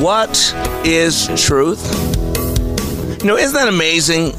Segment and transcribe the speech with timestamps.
[0.00, 0.54] what
[0.84, 1.82] is truth?
[3.20, 4.30] You know, isn't that amazing?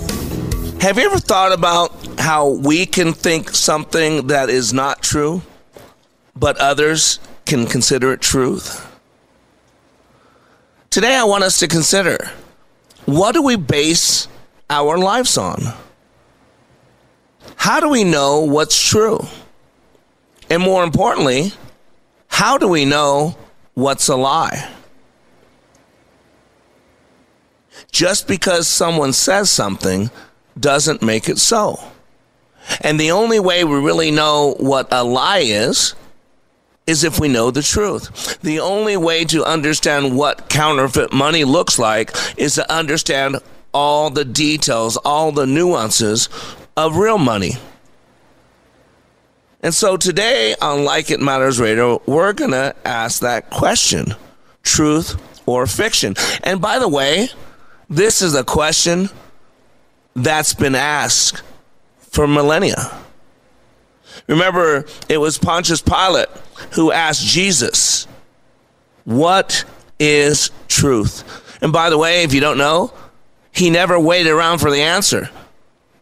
[0.79, 5.41] Have you ever thought about how we can think something that is not true,
[6.33, 8.85] but others can consider it truth?
[10.89, 12.17] Today, I want us to consider
[13.05, 14.29] what do we base
[14.69, 15.61] our lives on?
[17.57, 19.19] How do we know what's true?
[20.49, 21.51] And more importantly,
[22.29, 23.35] how do we know
[23.73, 24.69] what's a lie?
[27.91, 30.11] Just because someone says something
[30.59, 31.79] doesn't make it so.
[32.81, 35.95] And the only way we really know what a lie is
[36.85, 38.39] is if we know the truth.
[38.41, 43.37] The only way to understand what counterfeit money looks like is to understand
[43.73, 46.29] all the details, all the nuances
[46.75, 47.53] of real money.
[49.61, 54.15] And so today on Like It Matters Radio, we're going to ask that question
[54.63, 56.15] truth or fiction.
[56.43, 57.29] And by the way,
[57.89, 59.09] this is a question
[60.15, 61.41] that's been asked
[61.99, 62.91] for millennia.
[64.27, 66.29] Remember, it was Pontius Pilate
[66.73, 68.07] who asked Jesus,
[69.05, 69.63] What
[69.97, 71.57] is truth?
[71.61, 72.93] And by the way, if you don't know,
[73.51, 75.29] he never waited around for the answer.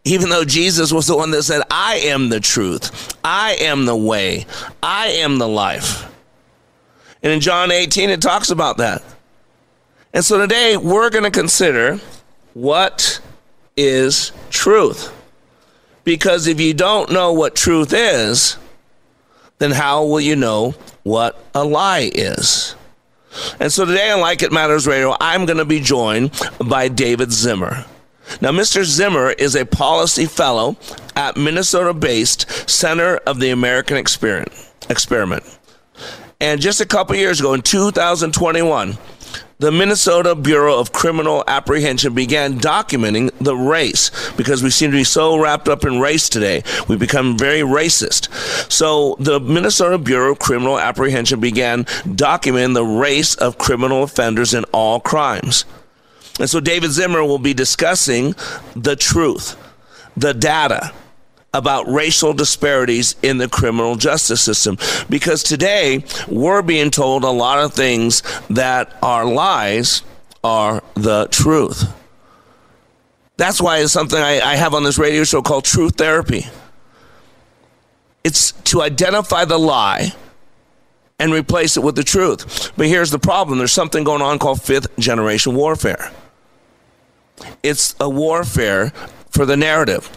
[0.04, 3.96] Even though Jesus was the one that said, I am the truth, I am the
[3.96, 4.46] way,
[4.82, 6.10] I am the life.
[7.24, 9.04] And in John 18, it talks about that.
[10.14, 12.00] And so today we're going to consider
[12.54, 13.20] what
[13.76, 15.14] is truth.
[16.04, 18.58] Because if you don't know what truth is,
[19.60, 20.74] then how will you know
[21.04, 22.76] what a lie is?
[23.60, 26.32] And so today on Like It Matters Radio, I'm going to be joined
[26.66, 27.86] by David Zimmer.
[28.42, 28.84] Now, Mr.
[28.84, 30.78] Zimmer is a policy fellow
[31.16, 35.60] at Minnesota based Center of the American Experiment.
[36.40, 38.98] And just a couple years ago, in 2021,
[39.60, 45.04] the Minnesota Bureau of Criminal Apprehension began documenting the race because we seem to be
[45.04, 46.64] so wrapped up in race today.
[46.88, 48.32] We become very racist.
[48.72, 54.64] So the Minnesota Bureau of Criminal Apprehension began documenting the race of criminal offenders in
[54.66, 55.66] all crimes.
[56.40, 58.36] And so David Zimmer will be discussing
[58.76, 59.58] the truth,
[60.16, 60.94] the data
[61.54, 64.78] about racial disparities in the criminal justice system.
[65.10, 70.04] Because today, we're being told a lot of things that are lies
[70.44, 71.86] are the truth.
[73.38, 76.48] That's why it's something I, I have on this radio show called Truth Therapy.
[78.24, 80.12] It's to identify the lie
[81.20, 82.72] and replace it with the truth.
[82.76, 86.12] But here's the problem there's something going on called fifth generation warfare.
[87.64, 88.92] It's a warfare
[89.30, 90.10] for the narrative.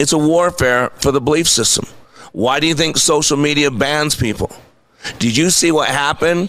[0.00, 1.84] It's a warfare for the belief system.
[2.32, 4.50] Why do you think social media bans people?
[5.18, 6.48] Did you see what happened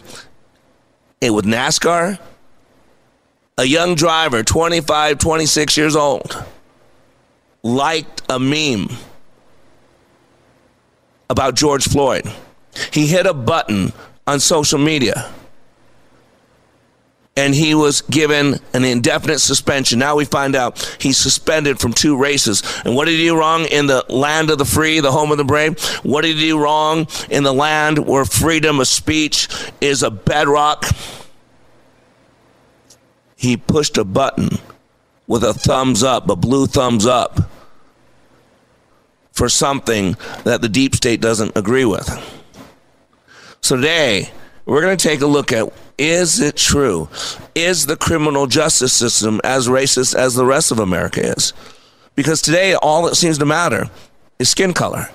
[1.22, 2.18] with NASCAR?
[3.58, 6.42] A young driver, 25, 26 years old,
[7.62, 8.88] liked a meme
[11.30, 12.32] about George Floyd.
[12.94, 13.92] He hit a button
[14.26, 15.30] on social media
[17.42, 19.98] and he was given an indefinite suspension.
[19.98, 22.62] Now we find out he's suspended from two races.
[22.86, 25.40] And what did he do wrong in the land of the free, the home of
[25.40, 25.84] the brave?
[26.04, 29.48] What did he do wrong in the land where freedom of speech
[29.82, 30.86] is a bedrock?
[33.36, 34.60] He pushed a button
[35.26, 37.40] with a thumbs up, a blue thumbs up,
[39.32, 42.08] for something that the deep state doesn't agree with.
[43.62, 44.30] So today,
[44.66, 47.08] we're going to take a look at is it true?
[47.54, 51.54] Is the criminal justice system as racist as the rest of America is?
[52.16, 53.92] Because today, all that seems to matter
[54.40, 55.10] is skin color.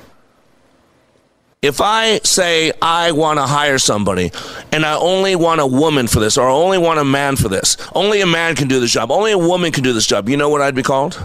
[1.60, 4.30] If I say I want to hire somebody
[4.70, 7.48] and I only want a woman for this or I only want a man for
[7.48, 10.28] this, only a man can do this job, only a woman can do this job,
[10.28, 11.20] you know what I'd be called?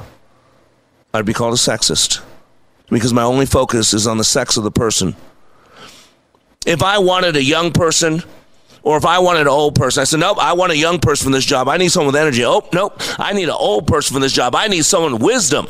[1.13, 2.23] I'd be called a sexist
[2.89, 5.15] because my only focus is on the sex of the person.
[6.65, 8.23] If I wanted a young person
[8.83, 11.25] or if I wanted an old person, I said, nope, I want a young person
[11.25, 11.67] for this job.
[11.67, 12.43] I need someone with energy.
[12.45, 14.55] Oh, nope, I need an old person for this job.
[14.55, 15.67] I need someone with wisdom.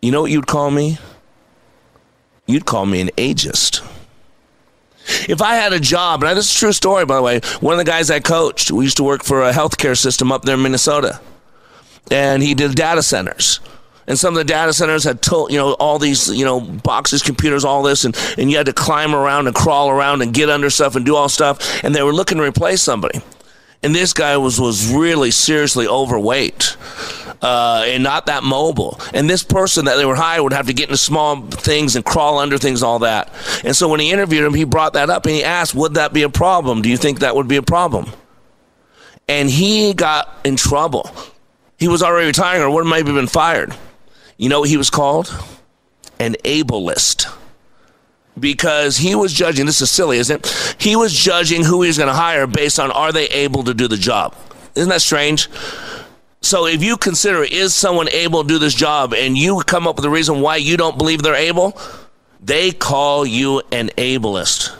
[0.00, 0.98] You know what you'd call me?
[2.46, 3.86] You'd call me an ageist.
[5.28, 7.72] If I had a job, and this is a true story, by the way, one
[7.72, 10.54] of the guys I coached, we used to work for a healthcare system up there
[10.54, 11.20] in Minnesota,
[12.10, 13.60] and he did data centers.
[14.06, 17.22] And some of the data centers had told, you know, all these, you know, boxes,
[17.22, 20.50] computers, all this, and, and you had to climb around and crawl around and get
[20.50, 21.84] under stuff and do all stuff.
[21.84, 23.20] And they were looking to replace somebody.
[23.84, 26.76] And this guy was, was really seriously overweight
[27.42, 29.00] uh, and not that mobile.
[29.12, 32.04] And this person that they were hiring would have to get into small things and
[32.04, 33.32] crawl under things, all that.
[33.64, 36.12] And so when he interviewed him, he brought that up and he asked, Would that
[36.12, 36.82] be a problem?
[36.82, 38.10] Do you think that would be a problem?
[39.28, 41.10] And he got in trouble.
[41.76, 43.74] He was already retiring or would have maybe been fired.
[44.42, 45.32] You know what he was called?
[46.18, 47.32] An ableist.
[48.36, 50.76] Because he was judging, this is silly, isn't it?
[50.80, 53.72] He was judging who he was going to hire based on are they able to
[53.72, 54.34] do the job.
[54.74, 55.48] Isn't that strange?
[56.40, 59.94] So if you consider is someone able to do this job and you come up
[59.94, 61.78] with a reason why you don't believe they're able,
[62.40, 64.74] they call you an ableist.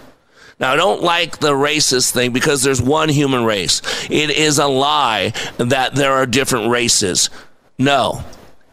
[0.58, 3.80] Now, I don't like the racist thing because there's one human race.
[4.10, 7.30] It is a lie that there are different races.
[7.78, 8.24] No,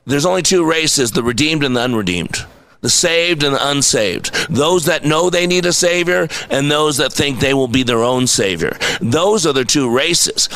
[0.10, 2.46] there's only two races the redeemed and the unredeemed.
[2.82, 4.34] The saved and the unsaved.
[4.50, 8.04] Those that know they need a savior and those that think they will be their
[8.04, 8.78] own savior.
[9.02, 10.48] Those are the two races.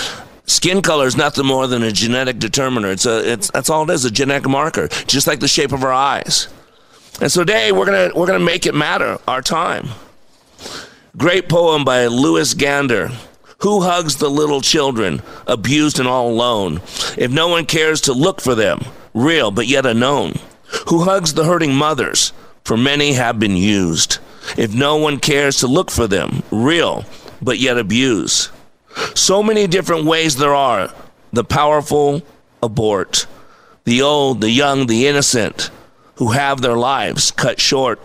[0.46, 2.92] Skin color is nothing more than a genetic determiner.
[2.92, 5.84] It's a, it's, that's all it is, a genetic marker, just like the shape of
[5.84, 6.48] our eyes.
[7.22, 9.20] And so today we're gonna we're gonna make it matter.
[9.28, 9.90] Our time.
[11.16, 13.12] Great poem by Lewis Gander.
[13.60, 16.82] Who hugs the little children, abused and all alone,
[17.18, 20.34] if no one cares to look for them, real but yet unknown?
[20.88, 22.34] Who hugs the hurting mothers,
[22.64, 24.18] for many have been used,
[24.58, 27.06] if no one cares to look for them, real
[27.42, 28.50] but yet abused?
[29.16, 30.94] So many different ways there are.
[31.32, 32.22] The powerful
[32.62, 33.26] abort,
[33.86, 35.72] the old, the young, the innocent,
[36.16, 38.00] who have their lives cut short.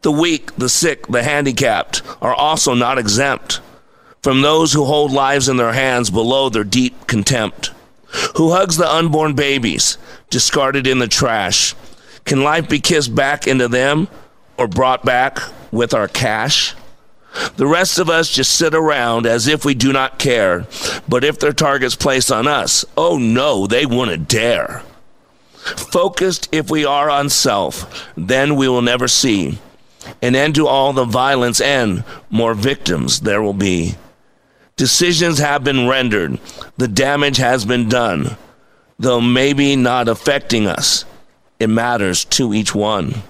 [0.00, 3.60] The weak, the sick, the handicapped are also not exempt
[4.22, 7.71] from those who hold lives in their hands below their deep contempt.
[8.36, 9.98] Who hugs the unborn babies
[10.30, 11.74] discarded in the trash?
[12.24, 14.08] Can life be kissed back into them
[14.58, 16.74] or brought back with our cash?
[17.56, 20.66] The rest of us just sit around as if we do not care.
[21.08, 24.82] But if their target's placed on us, oh no, they wouldn't dare.
[25.52, 29.58] Focused if we are on self, then we will never see
[30.20, 33.94] an end to all the violence and more victims there will be.
[34.82, 36.40] Decisions have been rendered,
[36.76, 38.36] the damage has been done,
[38.98, 41.04] though maybe not affecting us.
[41.60, 43.22] It matters to each one.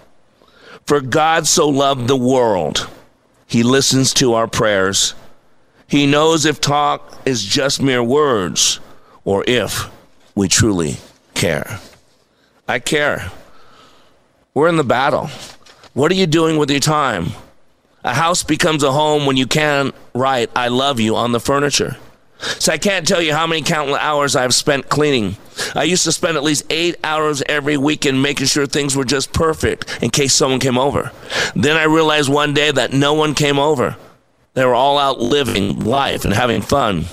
[0.86, 2.88] For God so loved the world
[3.46, 5.12] he listens to our prayers.
[5.86, 8.80] He knows if talk is just mere words
[9.22, 9.90] or if
[10.34, 10.96] we truly
[11.34, 11.80] care.
[12.66, 13.30] I care.
[14.54, 15.28] We're in the battle.
[15.92, 17.32] What are you doing with your time?
[18.04, 21.96] A house becomes a home when you can write, I love you on the furniture.
[22.40, 25.36] So I can't tell you how many countless hours I've spent cleaning.
[25.76, 29.32] I used to spend at least eight hours every weekend making sure things were just
[29.32, 31.12] perfect in case someone came over.
[31.54, 33.96] Then I realized one day that no one came over.
[34.54, 37.04] They were all out living life and having fun.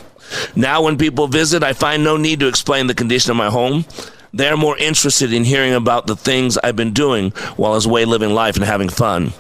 [0.55, 3.85] Now, when people visit, I find no need to explain the condition of my home.
[4.33, 8.05] They're more interested in hearing about the things I've been doing while I was away
[8.05, 9.33] living life and having fun.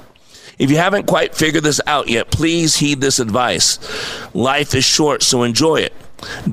[0.59, 3.79] If you haven't quite figured this out yet, please heed this advice.
[4.35, 5.93] Life is short, so enjoy it.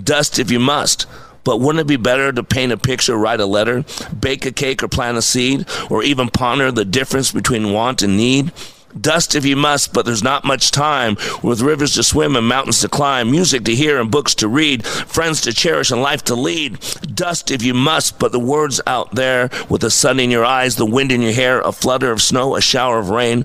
[0.05, 1.07] Dust if you must.
[1.43, 3.85] But wouldn't it be better to paint a picture, write a letter,
[4.19, 8.17] bake a cake, or plant a seed, or even ponder the difference between want and
[8.17, 8.53] need?
[9.01, 12.81] Dust if you must, but there's not much time with rivers to swim and mountains
[12.81, 16.35] to climb, music to hear and books to read, friends to cherish and life to
[16.35, 16.79] lead.
[17.15, 20.77] Dust if you must, but the words out there with the sun in your eyes,
[20.77, 23.45] the wind in your hair, a flutter of snow, a shower of rain,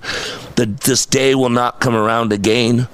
[0.56, 2.88] that this day will not come around again.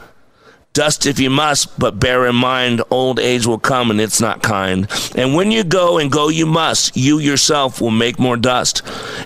[0.79, 4.45] Dust if you must, but bear in mind old age will come and it's not
[4.45, 4.87] kind.
[5.17, 8.83] And when you go and go you must, you yourself will make more dust.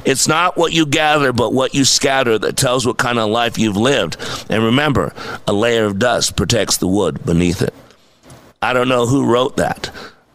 [0.07, 3.59] It's not what you gather, but what you scatter that tells what kind of life
[3.59, 4.17] you've lived.
[4.49, 5.13] And remember,
[5.47, 7.75] a layer of dust protects the wood beneath it.
[8.63, 9.91] I don't know who wrote that,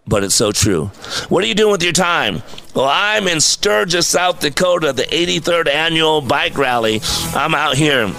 [0.06, 0.92] but it's so true.
[1.30, 2.44] What are you doing with your time?
[2.76, 7.02] Well, I'm in Sturgis, South Dakota, the 83rd annual bike rally.
[7.34, 8.14] I'm out here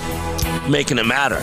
[0.69, 1.41] making it matter.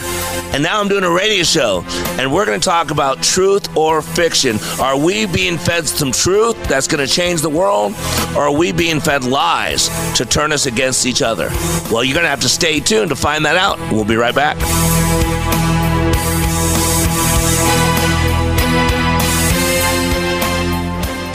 [0.53, 1.83] And now I'm doing a radio show,
[2.19, 4.57] and we're going to talk about truth or fiction.
[4.79, 7.93] Are we being fed some truth that's going to change the world,
[8.35, 11.49] or are we being fed lies to turn us against each other?
[11.91, 13.79] Well, you're going to have to stay tuned to find that out.
[13.91, 14.57] We'll be right back.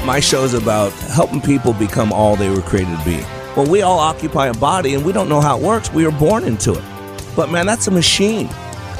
[0.04, 3.18] My show is about helping people become all they were created to be.
[3.56, 5.92] Well, we all occupy a body and we don't know how it works.
[5.92, 6.99] We are born into it.
[7.36, 8.48] But man, that's a machine.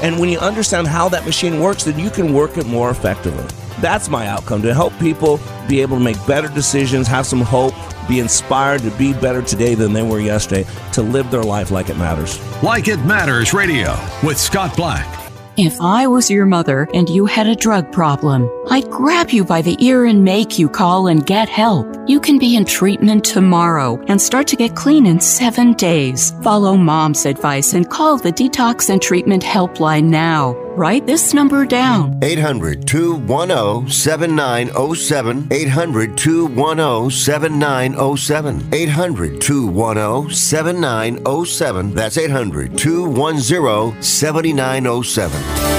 [0.01, 3.45] And when you understand how that machine works, then you can work it more effectively.
[3.79, 7.73] That's my outcome to help people be able to make better decisions, have some hope,
[8.07, 11.89] be inspired to be better today than they were yesterday, to live their life like
[11.89, 12.39] it matters.
[12.63, 15.07] Like It Matters Radio with Scott Black.
[15.57, 19.61] If I was your mother and you had a drug problem, I'd grab you by
[19.61, 21.87] the ear and make you call and get help.
[22.11, 26.33] You can be in treatment tomorrow and start to get clean in seven days.
[26.43, 30.51] Follow mom's advice and call the Detox and Treatment Helpline now.
[30.75, 35.47] Write this number down 800 210 7907.
[35.51, 38.69] 800 210 7907.
[38.73, 41.93] 800 210 7907.
[41.93, 45.70] That's 800 210 7907.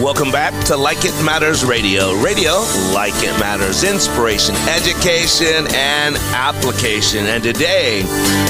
[0.00, 2.14] Welcome back to Like It Matters Radio.
[2.22, 2.52] Radio,
[2.94, 7.26] like it matters, inspiration, education, and application.
[7.26, 8.04] And today,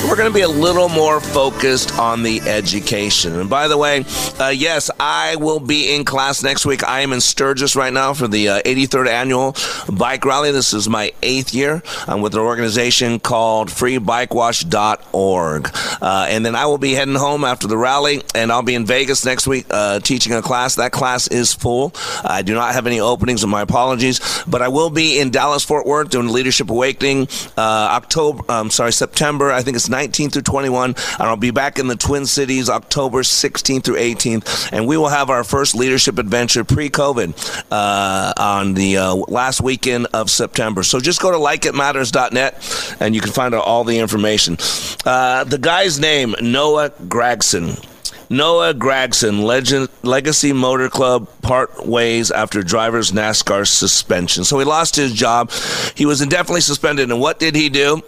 [0.07, 3.41] we're going to be a little more focused on the education.
[3.41, 4.05] And by the way,
[4.39, 6.87] uh, yes, I will be in class next week.
[6.87, 9.57] I am in Sturgis right now for the uh, 83rd annual
[9.91, 10.53] bike rally.
[10.53, 11.83] This is my eighth year.
[12.07, 15.71] I'm with an organization called freebikewash.org.
[16.03, 18.85] Uh, and then I will be heading home after the rally, and I'll be in
[18.85, 20.75] Vegas next week uh, teaching a class.
[20.75, 21.95] That class is is full.
[22.25, 24.21] I do not have any openings, and my apologies.
[24.47, 27.61] But I will be in Dallas, Fort Worth, doing Leadership Awakening, uh,
[27.93, 28.43] October.
[28.49, 29.51] I'm sorry, September.
[29.51, 33.23] I think it's 19th through 21, and I'll be back in the Twin Cities, October
[33.23, 38.99] 16th through 18th, and we will have our first leadership adventure pre-COVID uh, on the
[38.99, 40.83] uh, last weekend of September.
[40.83, 44.57] So just go to likeitmatters.net, and you can find out all the information.
[45.05, 47.98] Uh, the guy's name, Noah Gragson.
[48.31, 54.45] Noah Gragson, Legend, Legacy Motor Club, part ways after driver's NASCAR suspension.
[54.45, 55.51] So he lost his job.
[55.95, 57.11] He was indefinitely suspended.
[57.11, 58.03] And what did he do?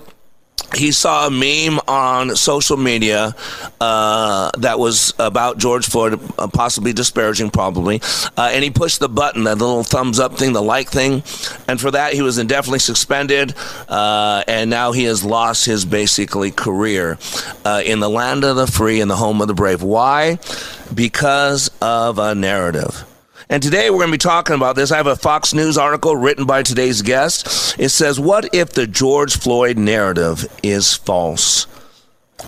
[0.75, 3.35] He saw a meme on social media
[3.81, 8.01] uh, that was about George Floyd, uh, possibly disparaging, probably,
[8.37, 11.23] uh, and he pushed the button, that little thumbs up thing, the like thing,
[11.69, 13.55] and for that he was indefinitely suspended,
[13.89, 17.19] uh, and now he has lost his basically career
[17.65, 19.83] uh, in the land of the free and the home of the brave.
[19.83, 20.39] Why?
[20.95, 23.05] Because of a narrative.
[23.51, 24.93] And today we're going to be talking about this.
[24.93, 27.75] I have a Fox News article written by today's guest.
[27.81, 31.67] It says, What if the George Floyd narrative is false?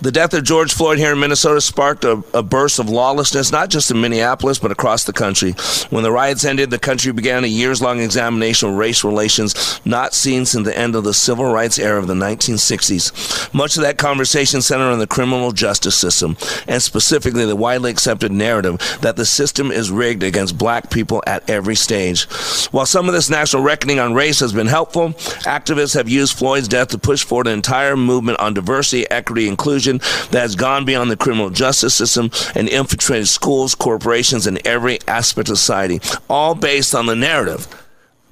[0.01, 3.69] The death of George Floyd here in Minnesota sparked a, a, burst of lawlessness, not
[3.69, 5.51] just in Minneapolis, but across the country.
[5.89, 10.13] When the riots ended, the country began a years long examination of race relations not
[10.13, 13.53] seen since the end of the civil rights era of the 1960s.
[13.53, 18.31] Much of that conversation centered on the criminal justice system, and specifically the widely accepted
[18.31, 22.23] narrative that the system is rigged against black people at every stage.
[22.71, 25.09] While some of this national reckoning on race has been helpful,
[25.43, 29.82] activists have used Floyd's death to push forward an entire movement on diversity, equity, inclusion
[29.85, 35.49] that has gone beyond the criminal justice system and infiltrated schools, corporations, and every aspect
[35.49, 35.99] of society,
[36.29, 37.67] all based on the narrative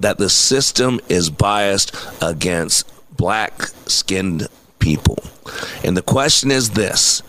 [0.00, 5.18] that the system is biased against black skinned people.
[5.84, 7.22] And the question is this,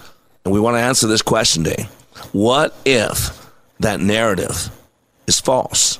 [0.44, 1.88] and we want to answer this question today
[2.32, 4.70] what if that narrative
[5.28, 6.00] is false?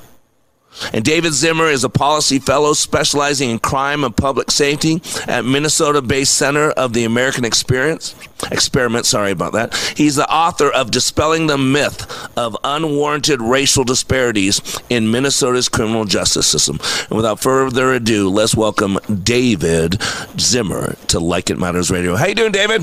[0.92, 6.34] And David Zimmer is a policy fellow specializing in crime and public safety at Minnesota-based
[6.34, 8.14] Center of the American Experience
[8.50, 9.06] Experiment.
[9.06, 9.74] Sorry about that.
[9.96, 16.46] He's the author of Dispelling the Myth of Unwarranted Racial Disparities in Minnesota's Criminal Justice
[16.46, 16.78] System.
[17.08, 20.02] And without further ado, let's welcome David
[20.38, 22.16] Zimmer to Like It Matters Radio.
[22.16, 22.82] How you doing, David?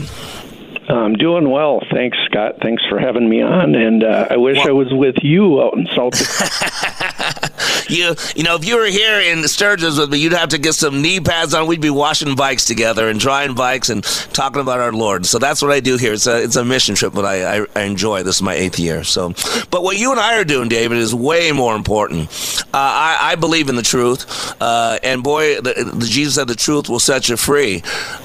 [0.89, 1.81] I'm doing well.
[1.91, 2.55] Thanks, Scott.
[2.61, 3.75] Thanks for having me on.
[3.75, 6.15] And uh, I wish well, I was with you out in Salt
[7.91, 10.73] you, you know, if you were here in Sturgis with me, you'd have to get
[10.73, 11.67] some knee pads on.
[11.67, 15.25] We'd be washing bikes together and drying bikes and talking about our Lord.
[15.25, 16.13] So that's what I do here.
[16.13, 18.23] It's a it's a mission trip, but I, I, I enjoy.
[18.23, 19.03] This is my eighth year.
[19.03, 19.29] So,
[19.69, 22.29] but what you and I are doing, David, is way more important.
[22.73, 26.55] Uh, I, I believe in the truth, uh, and boy, the, the, Jesus said the
[26.55, 27.83] truth will set you free.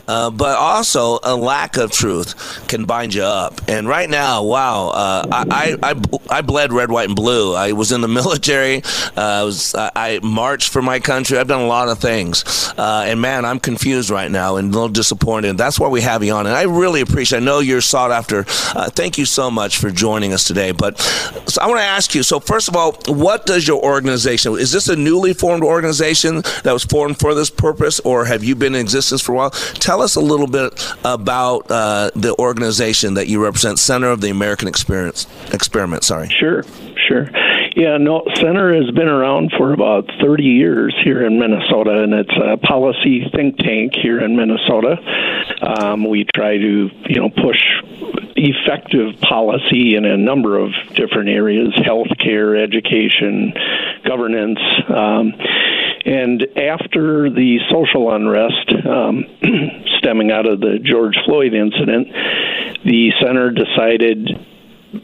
[0.09, 3.61] Uh, but also, a lack of truth can bind you up.
[3.69, 5.95] And right now, wow, uh, I, I,
[6.31, 7.55] I bled red, white, and blue.
[7.55, 8.83] I was in the military.
[9.17, 11.39] Uh, I was I marched for my country.
[11.39, 12.45] I've done a lot of things,
[12.77, 15.57] uh, and man, I'm confused right now and a little disappointed.
[15.59, 17.43] That's why we have you on, and I really appreciate.
[17.43, 18.45] I know you're sought after.
[18.75, 20.73] Uh, thank you so much for joining us today.
[20.73, 20.99] But
[21.47, 22.23] so I want to ask you.
[22.23, 24.53] So first of all, what does your organization?
[24.55, 28.55] Is this a newly formed organization that was formed for this purpose, or have you
[28.55, 29.51] been in existence for a while?
[29.51, 34.31] Tell us a little bit about uh, the organization that you represent, Center of the
[34.31, 36.05] American Experience Experiment.
[36.05, 36.29] Sorry.
[36.29, 36.63] Sure,
[37.09, 37.29] sure.
[37.77, 42.33] Yeah, no, Center has been around for about 30 years here in Minnesota, and it's
[42.43, 44.97] a policy think tank here in Minnesota.
[45.61, 47.61] Um, we try to, you know, push
[48.35, 53.53] effective policy in a number of different areas healthcare, education,
[54.07, 54.59] governance.
[54.89, 55.35] Um,
[56.07, 59.27] and after the social unrest um,
[59.99, 62.09] stemming out of the George Floyd incident,
[62.87, 64.31] the center decided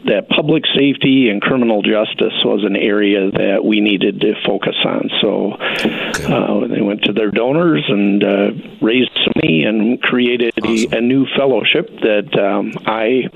[0.05, 5.09] that public safety and criminal justice was an area that we needed to focus on.
[5.21, 10.93] So uh, they went to their donors and uh, raised some money and created awesome.
[10.93, 13.29] a, a, new fellowship that um, I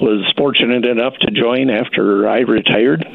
[0.00, 3.06] was fortunate enough to join after I retired.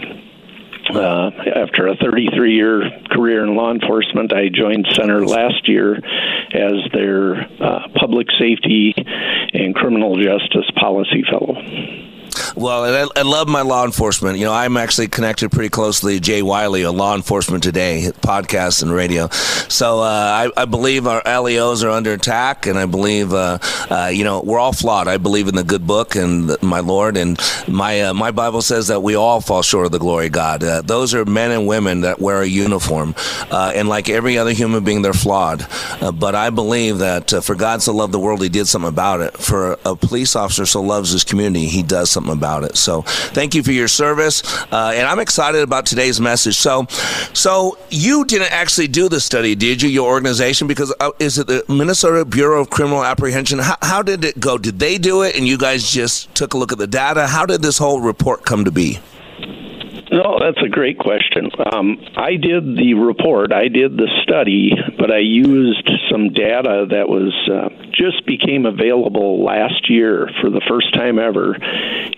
[0.90, 6.92] Uh, after a 33 year career in law enforcement, I joined Center last year as
[6.92, 8.94] their uh, public safety
[9.54, 11.56] and criminal justice policy fellow.
[12.56, 14.38] Well, I, I, love my law enforcement.
[14.38, 18.82] You know, I'm actually connected pretty closely to Jay Wiley on Law Enforcement Today, podcast
[18.84, 19.28] and radio.
[19.30, 20.04] So uh,
[20.58, 23.58] I, I, believe our LEOs are under attack, and I believe, uh,
[23.90, 25.08] uh, you know, we're all flawed.
[25.08, 28.62] I believe in the good book and the, my Lord, and my uh, my Bible
[28.62, 30.64] says that we all fall short of the glory of God.
[30.64, 33.16] Uh, those are men and women that wear a uniform,
[33.52, 35.68] uh, and like every other human being, they're flawed.
[36.14, 39.38] but I believe that for God so loved the world, He did something about it.
[39.38, 42.78] For a police officer so loves his community, he does something about it.
[42.78, 46.58] So thank you for your service, uh, and I'm excited about today's message.
[46.58, 46.86] So,
[47.34, 49.90] so you didn't actually do the study, did you?
[49.90, 53.60] Your organization, because uh, is it the Minnesota Bureau of Criminal Apprehension?
[53.60, 54.58] How, how did it go?
[54.58, 57.28] Did they do it, and you guys just took a look at the data?
[57.28, 59.00] How did this whole report come to be?
[60.14, 61.50] No, that's a great question.
[61.74, 67.10] Um, I did the report, I did the study, but I used some data that
[67.10, 71.56] was uh, just became available last year for the first time ever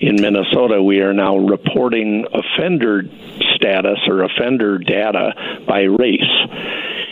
[0.02, 0.84] in Minnesota.
[0.84, 3.04] We are now reporting offender
[3.56, 6.20] status or offender data by race.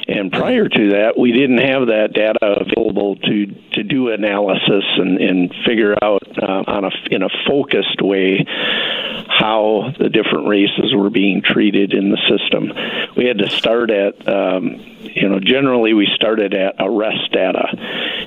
[0.09, 5.19] And prior to that, we didn't have that data available to, to do analysis and,
[5.19, 8.45] and figure out uh, on a, in a focused way
[9.27, 12.71] how the different races were being treated in the system.
[13.15, 17.65] We had to start at, um, you know, generally we started at arrest data,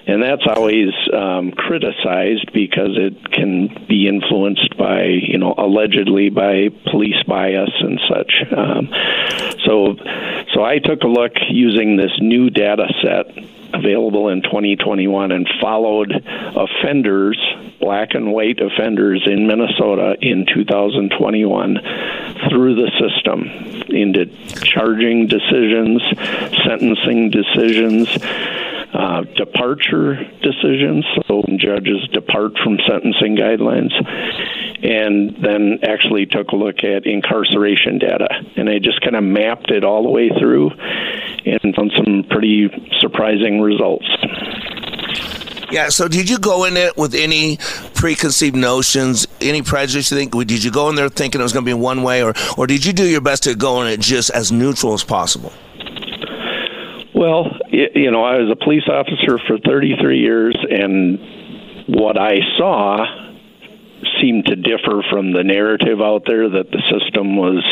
[0.06, 6.68] and that's always um, criticized because it can be influenced by, you know, allegedly by
[6.90, 8.32] police bias and such.
[8.56, 8.88] Um,
[9.64, 9.96] so,
[10.54, 16.12] so I took a look using this new data set available in 2021 and followed
[16.12, 17.38] offenders,
[17.80, 21.78] black and white offenders in Minnesota in 2021
[22.48, 23.42] through the system
[23.88, 24.26] into
[24.62, 26.02] charging decisions,
[26.64, 28.08] sentencing decisions.
[28.92, 33.92] Uh, departure decisions, so judges depart from sentencing guidelines,
[34.82, 38.28] and then actually took a look at incarceration data.
[38.56, 42.68] And I just kind of mapped it all the way through and found some pretty
[43.00, 44.06] surprising results.
[45.70, 45.88] Yeah.
[45.88, 47.58] So, did you go in it with any
[47.94, 50.10] preconceived notions, any prejudice?
[50.10, 50.32] You think?
[50.46, 52.66] Did you go in there thinking it was going to be one way, or or
[52.66, 55.52] did you do your best to go in it just as neutral as possible?
[57.14, 61.18] Well, you know, I was a police officer for 33 years, and
[61.88, 63.25] what I saw
[64.21, 67.64] seemed to differ from the narrative out there that the system was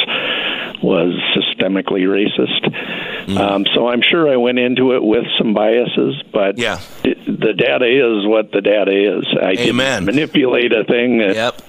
[0.83, 2.61] was systemically racist.
[3.27, 3.39] Mm-hmm.
[3.39, 6.81] Um, so I'm sure I went into it with some biases, but yeah.
[7.03, 9.27] it, the data is what the data is.
[9.41, 10.05] I Amen.
[10.05, 11.19] didn't manipulate a thing.
[11.19, 11.63] That, yep.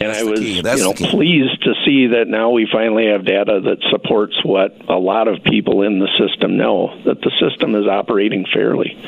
[0.00, 3.60] And That's I was, you know, pleased to see that now we finally have data
[3.62, 7.86] that supports what a lot of people in the system know that the system is
[7.86, 8.98] operating fairly.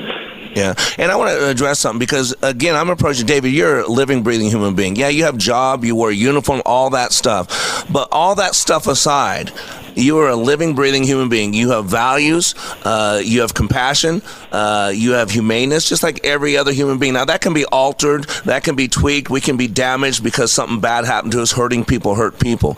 [0.55, 3.53] Yeah, and I want to address something because again, I'm approaching David.
[3.53, 4.97] You're a living, breathing human being.
[4.97, 7.85] Yeah, you have job, you wear uniform, all that stuff.
[7.93, 9.53] But all that stuff aside,
[9.97, 11.55] you are a living, breathing human being.
[11.55, 16.73] You have values, uh, you have compassion, uh, you have humaneness, just like every other
[16.73, 17.15] human being.
[17.15, 20.81] Now, that can be altered, that can be tweaked, we can be damaged because something
[20.81, 21.53] bad happened to us.
[21.53, 22.77] Hurting people hurt people.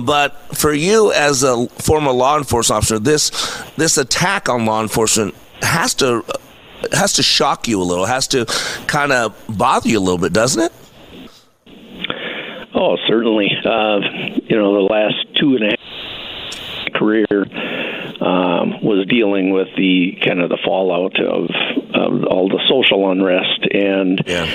[0.00, 3.30] But for you, as a former law enforcement officer, this
[3.76, 6.24] this attack on law enforcement has to
[6.92, 8.46] has to shock you a little, it has to
[8.86, 10.72] kind of bother you a little bit, doesn't it?
[12.74, 13.48] Oh, certainly.
[13.64, 14.00] Uh,
[14.44, 17.26] you know, the last two and a half career
[18.22, 21.50] um, was dealing with the kind of the fallout of,
[21.92, 24.46] of all the social unrest, and yeah.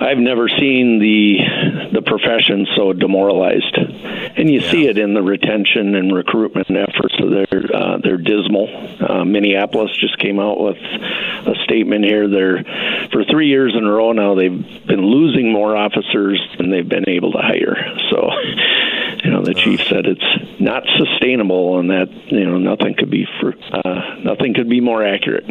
[0.00, 4.70] I've never seen the the profession so demoralized, and you yeah.
[4.70, 7.14] see it in the retention and recruitment efforts.
[7.18, 8.68] They're uh, they're dismal.
[9.00, 12.28] Uh, Minneapolis just came out with a statement here.
[12.28, 12.64] They're
[13.12, 14.34] for three years in a row now.
[14.34, 17.96] They've been losing more officers than they've been able to hire.
[18.10, 18.30] So
[19.24, 23.26] you know the chief said it's not sustainable, and that you know nothing could be
[23.40, 25.44] for uh, nothing could be more accurate.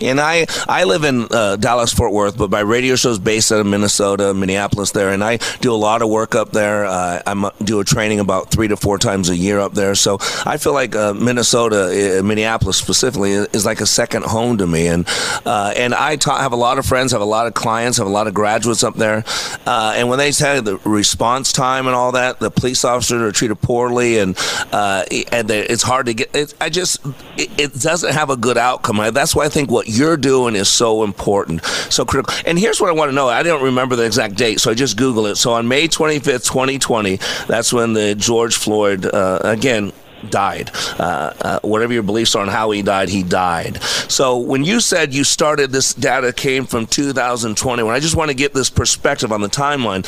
[0.00, 3.52] And I, I live in uh, Dallas Fort Worth, but my radio show is based
[3.52, 6.86] out of Minnesota, Minneapolis there, and I do a lot of work up there.
[6.86, 10.18] Uh, I do a training about three to four times a year up there, so
[10.44, 14.88] I feel like uh, Minnesota, uh, Minneapolis specifically, is like a second home to me.
[14.88, 15.06] And
[15.44, 18.06] uh, and I ta- have a lot of friends, have a lot of clients, have
[18.06, 19.24] a lot of graduates up there,
[19.66, 23.32] uh, and when they tell the response time and all that, the police officers are
[23.32, 24.36] treated poorly, and
[24.72, 26.34] and it's hard to get.
[26.34, 27.04] It, I just
[27.36, 28.98] it, it doesn't have a good outcome.
[29.12, 32.34] That's why I think what you're doing is so important, so critical.
[32.46, 33.28] And here's what I want to know.
[33.28, 35.36] I don't remember the exact date, so I just Google it.
[35.36, 39.92] So on May 25th, 2020, that's when the George Floyd, uh, again,
[40.30, 40.70] died.
[40.98, 43.82] Uh, uh, whatever your beliefs are on how he died, he died.
[44.08, 48.34] So when you said you started this data came from 2021, I just want to
[48.34, 50.04] get this perspective on the timeline.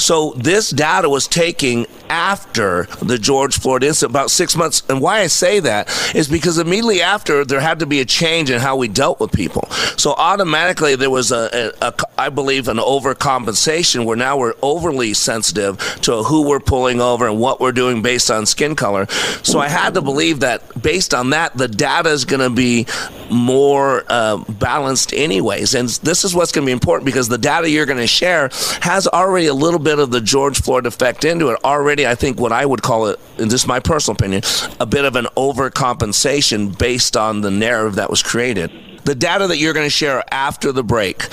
[0.00, 4.82] So this data was taken after the George Floyd incident, about six months.
[4.88, 8.50] And why I say that is because immediately after there had to be a change
[8.50, 9.68] in how we dealt with people.
[9.96, 15.14] So automatically there was a, a, a I believe, an overcompensation where now we're overly
[15.14, 19.06] sensitive to who we're pulling over and what we're doing based on skin color.
[19.42, 22.86] So I had to believe that based on that, the data is going to be
[23.30, 25.74] more uh, balanced, anyways.
[25.74, 28.50] And this is what's going to be important because the data you're going to share
[28.80, 31.58] has already a little bit of the George Floyd effect into it.
[31.64, 34.42] Already, I think what I would call it, and this is my personal opinion,
[34.80, 38.70] a bit of an overcompensation based on the narrative that was created.
[39.04, 41.28] The data that you're going to share after the break,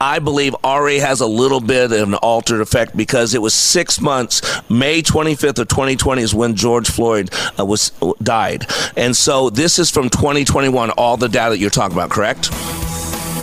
[0.00, 4.00] I believe already has a little bit of an altered effect because it was six
[4.00, 4.40] months.
[4.70, 7.90] May 25th of 2020 is when George Floyd uh, was
[8.22, 10.90] died, and so this is from 2021.
[10.90, 12.50] All the data that you're talking about, correct?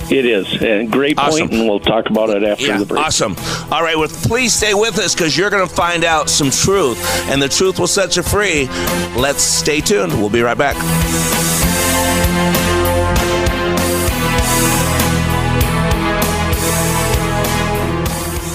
[0.09, 0.61] It is.
[0.61, 1.49] And great awesome.
[1.49, 3.03] point, and we'll talk about it after yeah, the break.
[3.03, 3.35] Awesome.
[3.71, 6.97] All right, well, please stay with us because you're going to find out some truth,
[7.29, 8.67] and the truth will set you free.
[9.15, 10.13] Let's stay tuned.
[10.13, 10.77] We'll be right back.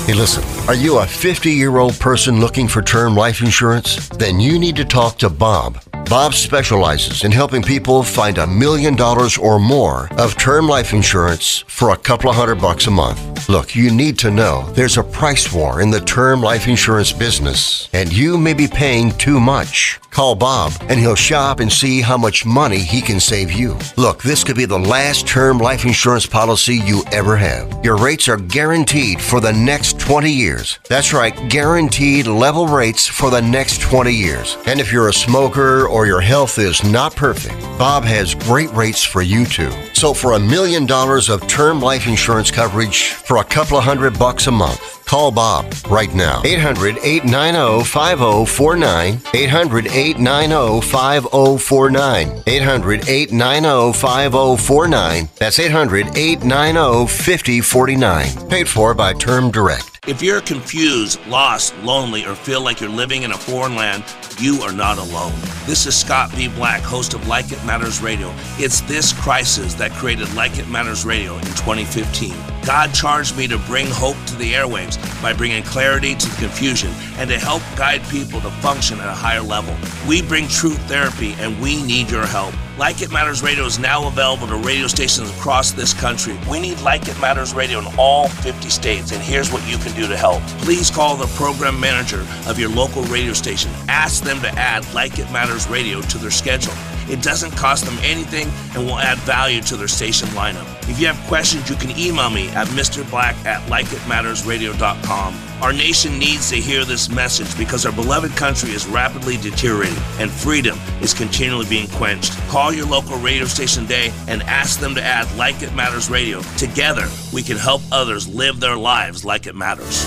[0.06, 4.08] Hey, listen, are you a 50 year old person looking for term life insurance?
[4.08, 5.78] Then you need to talk to Bob.
[6.08, 11.64] Bob specializes in helping people find a million dollars or more of term life insurance
[11.68, 13.48] for a couple of hundred bucks a month.
[13.48, 17.88] Look, you need to know there's a price war in the term life insurance business,
[17.92, 19.98] and you may be paying too much.
[20.12, 23.78] Call Bob and he'll shop and see how much money he can save you.
[23.96, 27.82] Look, this could be the last term life insurance policy you ever have.
[27.82, 30.78] Your rates are guaranteed for the next 20 years.
[30.86, 34.58] That's right, guaranteed level rates for the next 20 years.
[34.66, 39.04] And if you're a smoker or your health is not perfect, Bob has great rates
[39.04, 39.70] for you too.
[39.92, 44.18] So for a million dollars of term life insurance coverage for a couple of hundred
[44.18, 46.40] bucks a month, Call Bob right now.
[46.42, 49.20] 800 890 5049.
[49.34, 52.42] 800 890 5049.
[52.46, 55.28] 800 890 5049.
[55.36, 58.48] That's 800 890 5049.
[58.48, 59.91] Paid for by Term Direct.
[60.08, 64.02] If you're confused, lost, lonely, or feel like you're living in a foreign land,
[64.40, 65.32] you are not alone.
[65.64, 66.48] This is Scott V.
[66.48, 68.34] Black, host of Like It Matters Radio.
[68.58, 72.34] It's this crisis that created Like It Matters Radio in 2015.
[72.66, 76.90] God charged me to bring hope to the airwaves by bringing clarity to the confusion
[77.18, 79.76] and to help guide people to function at a higher level.
[80.08, 82.54] We bring truth therapy and we need your help.
[82.78, 86.38] Like It Matters Radio is now available to radio stations across this country.
[86.50, 89.94] We need Like It Matters Radio in all 50 states, and here's what you can
[89.94, 90.42] do to help.
[90.62, 93.70] Please call the program manager of your local radio station.
[93.88, 96.72] Ask them to add Like It Matters Radio to their schedule.
[97.12, 100.66] It doesn't cost them anything and will add value to their station lineup.
[100.88, 105.34] If you have questions, you can email me at mrblack at likeitmattersradio.com.
[105.60, 110.30] Our nation needs to hear this message because our beloved country is rapidly deteriorating and
[110.30, 112.32] freedom is continually being quenched.
[112.48, 116.40] Call your local radio station today and ask them to add Like It Matters Radio.
[116.56, 120.04] Together, we can help others live their lives like it matters.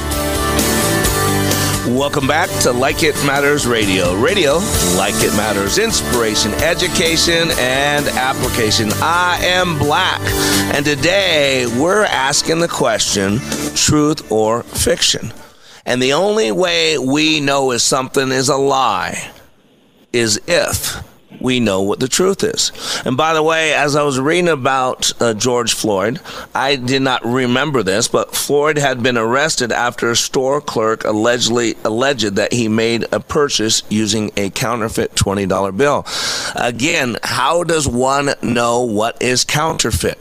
[1.87, 4.15] Welcome back to Like It Matters Radio.
[4.15, 4.55] Radio,
[4.97, 5.77] like it matters.
[5.77, 8.89] Inspiration, education, and application.
[9.03, 10.19] I am Black.
[10.73, 13.37] And today we're asking the question
[13.75, 15.31] truth or fiction?
[15.85, 19.31] And the only way we know if something is a lie
[20.11, 21.03] is if
[21.39, 22.71] we know what the truth is.
[23.05, 26.19] And by the way, as I was reading about uh, George Floyd,
[26.53, 31.75] I did not remember this, but Floyd had been arrested after a store clerk allegedly
[31.83, 36.05] alleged that he made a purchase using a counterfeit $20 bill.
[36.55, 40.19] Again, how does one know what is counterfeit?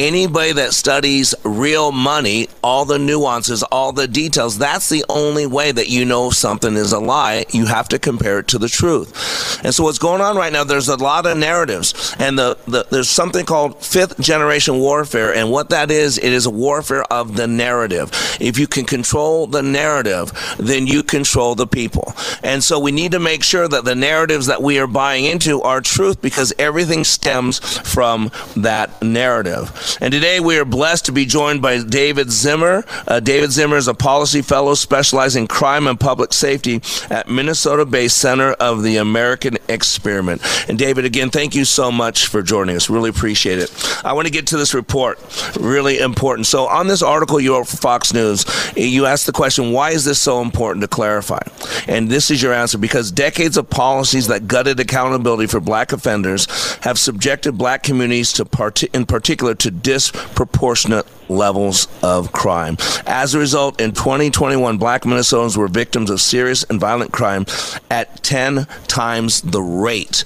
[0.00, 5.70] Anybody that studies real money, all the nuances, all the details, that's the only way
[5.70, 7.44] that you know something is a lie.
[7.50, 9.62] You have to compare it to the truth.
[9.62, 12.16] And so what's going on right now, there's a lot of narratives.
[12.18, 15.34] And the, the there's something called fifth generation warfare.
[15.34, 18.10] And what that is, it is a warfare of the narrative.
[18.40, 22.14] If you can control the narrative, then you control the people.
[22.42, 25.60] And so we need to make sure that the narratives that we are buying into
[25.60, 29.89] are truth because everything stems from that narrative.
[30.00, 32.84] And today we are blessed to be joined by David Zimmer.
[33.08, 37.84] Uh, David Zimmer is a policy fellow specializing in crime and public safety at Minnesota
[37.86, 40.42] based Center of the American Experiment.
[40.68, 42.90] And David, again, thank you so much for joining us.
[42.90, 43.70] Really appreciate it.
[44.04, 45.18] I want to get to this report.
[45.58, 46.46] Really important.
[46.46, 48.44] So, on this article you wrote for Fox News,
[48.76, 51.40] you asked the question, why is this so important to clarify?
[51.88, 56.46] And this is your answer because decades of policies that gutted accountability for black offenders
[56.82, 62.76] have subjected black communities to part- in particular to disproportionate levels of crime.
[63.06, 67.46] As a result, in 2021, black Minnesotans were victims of serious and violent crime
[67.90, 70.24] at 10 times the rate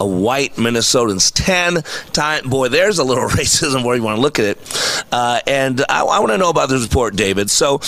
[0.00, 1.32] of white Minnesotans.
[1.34, 2.46] 10 times.
[2.46, 5.04] Boy, there's a little racism where you want to look at it.
[5.12, 7.50] Uh, and I, I want to know about this report, David.
[7.50, 7.80] So,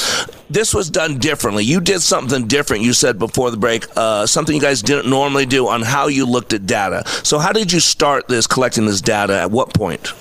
[0.51, 1.65] this was done differently.
[1.65, 5.45] You did something different, you said before the break, uh, something you guys didn't normally
[5.45, 7.03] do on how you looked at data.
[7.23, 9.39] So, how did you start this, collecting this data?
[9.39, 10.13] At what point?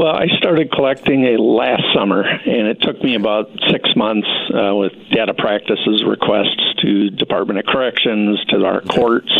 [0.00, 4.74] Well, I started collecting it last summer, and it took me about six months uh,
[4.74, 9.30] with data practices requests to Department of Corrections, to our courts,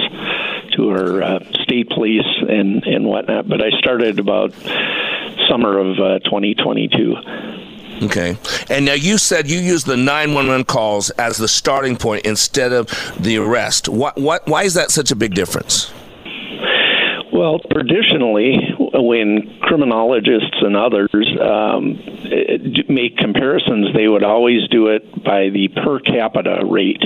[0.76, 3.48] to our uh, state police, and and whatnot.
[3.48, 4.52] But I started about
[5.48, 7.16] summer of uh, 2022.
[8.02, 8.36] Okay.
[8.68, 12.86] And now you said you used the 911 calls as the starting point instead of
[13.18, 13.88] the arrest.
[13.88, 15.90] What, what, why is that such a big difference?
[17.32, 22.00] Well, traditionally, when criminologists and others um,
[22.88, 27.02] make comparisons, they would always do it by the per capita rate.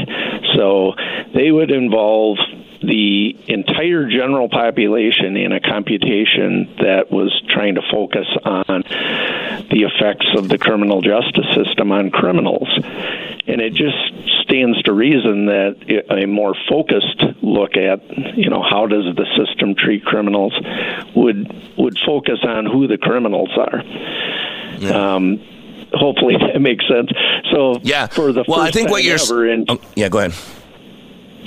[0.55, 0.95] So
[1.35, 2.39] they would involve
[2.87, 8.83] the entire general population in a computation that was trying to focus on
[9.70, 12.68] the effects of the criminal justice system on criminals.
[13.47, 13.97] And it just
[14.42, 19.75] stands to reason that a more focused look at, you know, how does the system
[19.75, 20.55] treat criminals
[21.14, 23.83] would would focus on who the criminals are.
[24.79, 25.14] Yeah.
[25.14, 25.40] Um,
[25.92, 27.11] hopefully that makes sense.
[27.53, 30.35] So yeah, for the well, I think what you're ever in, oh, yeah, go ahead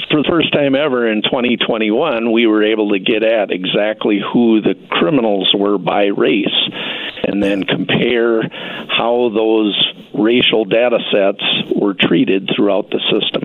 [0.10, 4.62] for the first time ever in 2021, we were able to get at exactly who
[4.62, 6.70] the criminals were by race
[7.24, 8.44] and then compare
[8.90, 11.44] how those racial data sets
[11.76, 13.44] were treated throughout the system.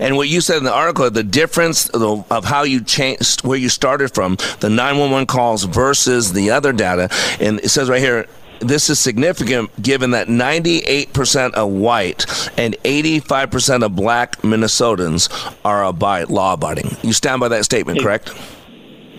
[0.00, 3.68] And what you said in the article, the difference of how you changed, where you
[3.68, 8.26] started from, the 911 calls versus the other data, and it says right here,
[8.60, 12.26] this is significant given that 98% of white
[12.58, 15.28] and 85% of black Minnesotans
[15.64, 16.96] are abide, law abiding.
[17.02, 18.32] You stand by that statement, correct?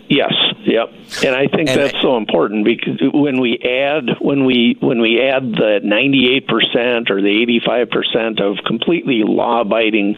[0.08, 0.34] Yes.
[0.64, 0.90] Yep.
[1.26, 5.02] And I think and that's I, so important because when we add when we when
[5.02, 10.18] we add the 98% or the 85% of completely law-abiding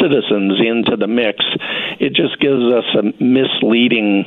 [0.00, 1.44] citizens into the mix,
[2.00, 4.24] it just gives us a misleading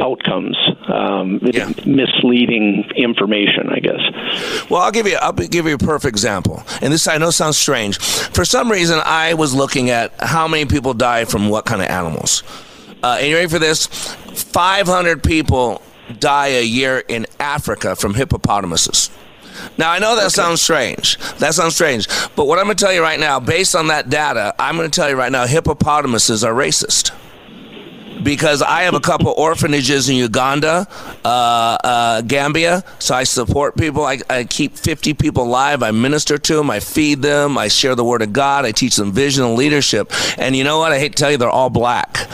[0.00, 0.56] outcomes,
[0.88, 1.70] um, yeah.
[1.86, 4.70] misleading information, I guess.
[4.70, 7.56] Well, I'll give you I'll give you a perfect example, and this I know sounds
[7.56, 7.98] strange.
[7.98, 11.88] For some reason, I was looking at how many people die from what kind of
[11.88, 12.42] animals.
[13.02, 13.86] Uh, and you ready for this?
[13.86, 15.82] 500 people
[16.20, 19.10] die a year in Africa from hippopotamuses.
[19.78, 20.30] Now, I know that okay.
[20.30, 21.18] sounds strange.
[21.38, 22.08] That sounds strange.
[22.34, 24.90] But what I'm going to tell you right now, based on that data, I'm going
[24.90, 27.12] to tell you right now hippopotamuses are racist
[28.22, 30.86] because I have a couple orphanages in Uganda,
[31.24, 32.84] uh, uh, Gambia.
[32.98, 34.04] So I support people.
[34.04, 35.82] I, I, keep 50 people alive.
[35.82, 36.70] I minister to them.
[36.70, 37.58] I feed them.
[37.58, 38.64] I share the word of God.
[38.64, 40.12] I teach them vision and leadership.
[40.38, 40.92] And you know what?
[40.92, 42.28] I hate to tell you, they're all black.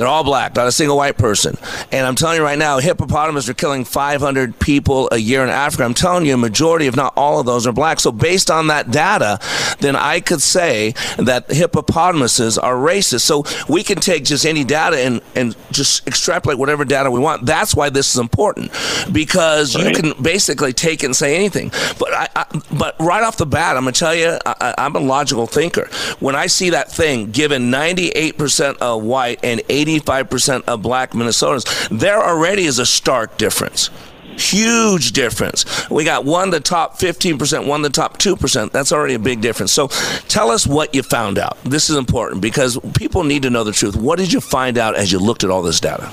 [0.00, 1.58] They're all black, not a single white person.
[1.92, 5.84] And I'm telling you right now, hippopotamus are killing 500 people a year in Africa.
[5.84, 8.00] I'm telling you, a majority, if not all of those, are black.
[8.00, 9.38] So based on that data,
[9.80, 13.20] then I could say that hippopotamuses are racist.
[13.20, 17.44] So we can take just any data and, and just extrapolate whatever data we want.
[17.44, 18.72] That's why this is important
[19.12, 19.94] because right.
[19.94, 21.72] you can basically take it and say anything.
[21.98, 25.00] But I, I, but right off the bat, I'm gonna tell you, I, I'm a
[25.00, 25.90] logical thinker.
[26.20, 31.88] When I see that thing given 98% of white and 80 85% of black Minnesotans.
[31.96, 33.90] There already is a stark difference.
[34.36, 35.90] Huge difference.
[35.90, 38.70] We got one the top 15%, one the top 2%.
[38.70, 39.72] That's already a big difference.
[39.72, 39.88] So
[40.28, 41.62] tell us what you found out.
[41.64, 43.96] This is important because people need to know the truth.
[43.96, 46.10] What did you find out as you looked at all this data?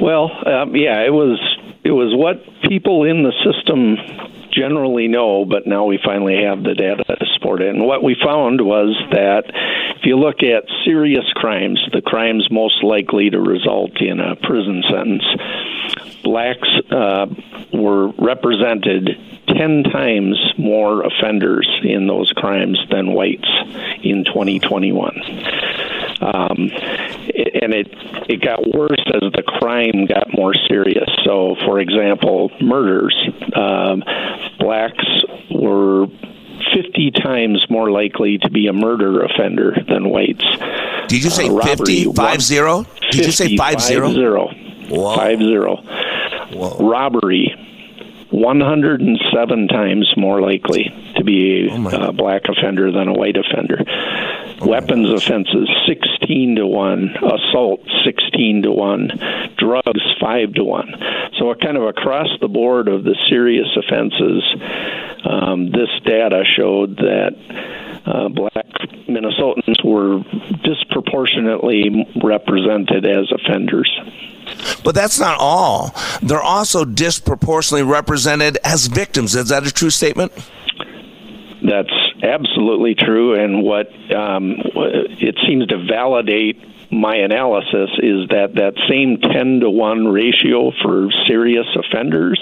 [0.00, 1.38] Well, um, yeah, it was
[1.84, 3.96] it was what people in the system
[4.54, 7.74] generally no, but now we finally have the data to support it.
[7.74, 9.44] And what we found was that
[9.96, 14.82] if you look at serious crimes, the crimes most likely to result in a prison
[14.88, 15.24] sentence,
[16.22, 17.26] blacks uh,
[17.72, 19.10] were represented
[19.48, 23.48] 10 times more offenders in those crimes than whites
[24.02, 25.20] in 2021.
[26.20, 26.70] Um,
[27.64, 27.88] and it
[28.28, 31.08] it got worse as the crime got more serious.
[31.24, 33.14] So, for example, murders.
[33.54, 34.02] Um,
[34.58, 35.04] blacks
[35.50, 36.06] were
[36.74, 40.44] 50 times more likely to be a murder offender than whites.
[41.08, 42.06] Did you say Uh, 50?
[42.06, 42.86] robbery, Five zero?
[43.10, 44.06] Did you say 50, five zero?
[44.08, 44.48] Five zero.
[44.88, 45.16] Whoa.
[45.16, 45.76] Five zero.
[46.52, 46.88] Whoa.
[46.88, 47.54] Robbery,
[48.30, 53.78] 107 times more likely to be Oh, a black offender than a white offender.
[54.66, 57.16] Weapons offenses, 16 to 1.
[57.16, 59.54] Assault, 16 to 1.
[59.56, 60.94] Drugs, 5 to 1.
[61.38, 64.42] So, a kind of across the board of the serious offenses,
[65.24, 67.36] um, this data showed that
[68.06, 68.66] uh, black
[69.08, 70.22] Minnesotans were
[70.62, 73.90] disproportionately represented as offenders.
[74.82, 75.94] But that's not all.
[76.22, 79.34] They're also disproportionately represented as victims.
[79.34, 80.32] Is that a true statement?
[81.62, 81.92] That's
[82.24, 86.58] absolutely true, and what um, it seems to validate
[86.94, 92.40] my analysis is that that same 10 to 1 ratio for serious offenders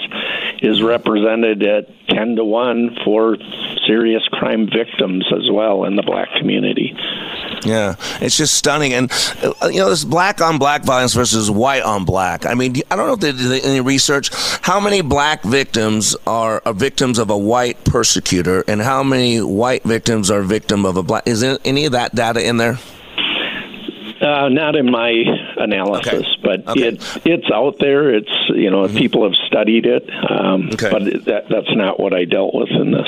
[0.61, 3.37] is represented at 10 to 1 for
[3.87, 6.95] serious crime victims as well in the black community.
[7.65, 8.93] Yeah, it's just stunning.
[8.93, 9.11] And,
[9.41, 12.45] uh, you know, this black on black violence versus white on black.
[12.45, 14.29] I mean, I don't know if they did any research.
[14.61, 19.83] How many black victims are, are victims of a white persecutor, and how many white
[19.83, 21.27] victims are victim of a black?
[21.27, 22.77] Is any of that data in there?
[24.23, 25.09] Uh, not in my
[25.57, 26.35] analysis, Okay.
[26.43, 26.87] but Okay.
[26.89, 28.09] it it's out there.
[28.13, 30.89] It's you know people have studied it, um, Okay.
[30.89, 33.07] but that that's not what I dealt with in this.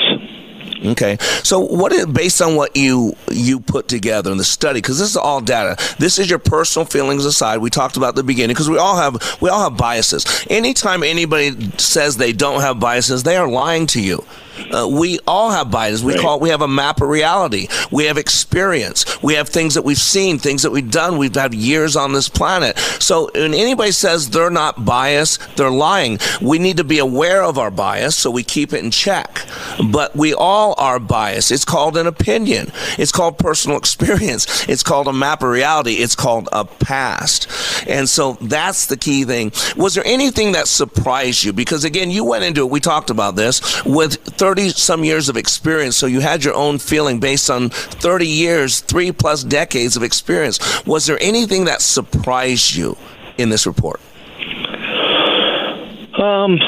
[0.84, 4.78] Okay, so what is based on what you you put together in the study?
[4.78, 5.76] Because this is all data.
[5.98, 7.58] This is your personal feelings aside.
[7.58, 10.26] We talked about the beginning because we all have we all have biases.
[10.50, 14.22] Anytime anybody says they don't have biases, they are lying to you.
[14.72, 16.02] Uh, we all have biases.
[16.04, 16.22] We Right.
[16.22, 17.68] call it, we have a map of reality.
[17.90, 19.04] We have experience.
[19.22, 21.18] We have things that we've seen, things that we've done.
[21.18, 22.78] We've had years on this planet.
[22.98, 26.18] So when anybody says they're not biased, they're lying.
[26.40, 29.40] We need to be aware of our bias so we keep it in check.
[29.92, 31.50] But we all are biased.
[31.52, 32.72] It's called an opinion.
[32.98, 34.46] It's called personal experience.
[34.68, 35.94] It's called a map of reality.
[35.94, 37.48] It's called a past.
[37.86, 39.52] And so that's the key thing.
[39.76, 41.52] Was there anything that surprised you?
[41.52, 45.36] Because again, you went into it, we talked about this, with 30 some years of
[45.36, 45.96] experience.
[45.96, 50.84] So you had your own feeling based on 30 years, three plus decades of experience.
[50.86, 52.96] Was there anything that surprised you
[53.38, 54.00] in this report?
[56.18, 56.58] Um,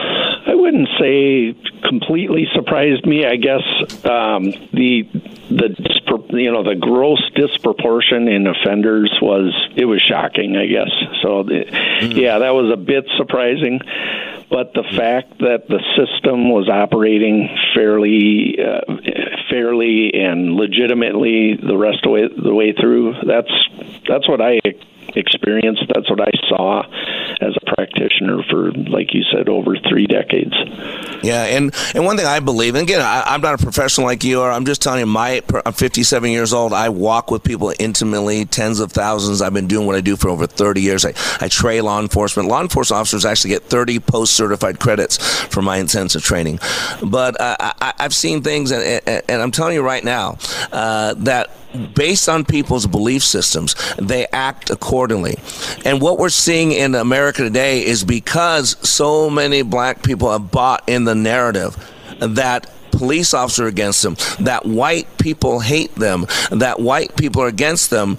[0.69, 1.55] wouldn't say
[1.89, 3.25] completely surprised me.
[3.25, 3.63] I guess
[4.05, 5.09] um, the
[5.51, 10.57] the you know the gross disproportion in offenders was it was shocking.
[10.57, 10.91] I guess
[11.23, 11.43] so.
[11.45, 11.65] The,
[12.15, 13.81] Yeah, that was a bit surprising.
[14.51, 18.81] But the fact that the system was operating fairly, uh,
[19.51, 23.53] fairly and legitimately the rest of the way, the way through, that's
[24.07, 24.61] that's what I
[25.19, 25.83] experienced.
[25.93, 26.83] That's what I saw
[27.41, 30.55] as a practitioner for, like you said, over three decades.
[31.23, 34.25] Yeah, and, and one thing I believe, and again, I, I'm not a professional like
[34.25, 34.51] you are.
[34.51, 36.73] I'm just telling you, my I'm 57 years old.
[36.73, 39.43] I walk with people intimately, tens of thousands.
[39.43, 41.05] I've been doing what I do for over 30 years.
[41.05, 42.49] I, I train law enforcement.
[42.49, 46.59] Law enforcement officers actually get 30 post-certified credits for my intensive training.
[47.03, 50.39] But uh, I, I've seen things, and, and, and I'm telling you right now
[50.73, 51.51] uh, that
[51.95, 55.37] based on people's belief systems, they act accordingly.
[55.85, 60.89] And what we're seeing in America today is because so many black people have bought
[60.89, 61.77] in the narrative
[62.21, 67.49] that police officers are against them, that white people hate them, that white people are
[67.49, 68.19] against them.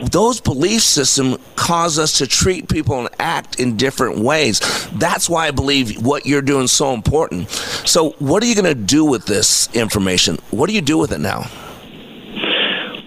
[0.00, 4.60] Those belief systems cause us to treat people and act in different ways.
[4.94, 7.48] That's why I believe what you're doing is so important.
[7.50, 10.38] So, what are you going to do with this information?
[10.50, 11.48] What do you do with it now?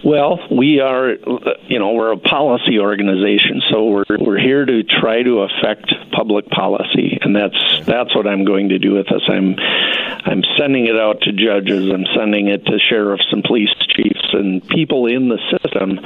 [0.06, 1.14] Well, we are,
[1.66, 6.46] you know, we're a policy organization, so we're we're here to try to affect public
[6.46, 9.22] policy, and that's that's what I'm going to do with this.
[9.28, 11.90] I'm I'm sending it out to judges.
[11.92, 15.98] I'm sending it to sheriffs and police chiefs and people in the system,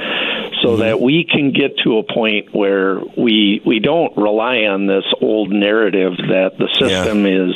[0.63, 0.79] so mm-hmm.
[0.79, 5.51] that we can get to a point where we we don't rely on this old
[5.51, 7.53] narrative that the system is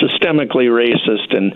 [0.00, 1.52] systemically racist, and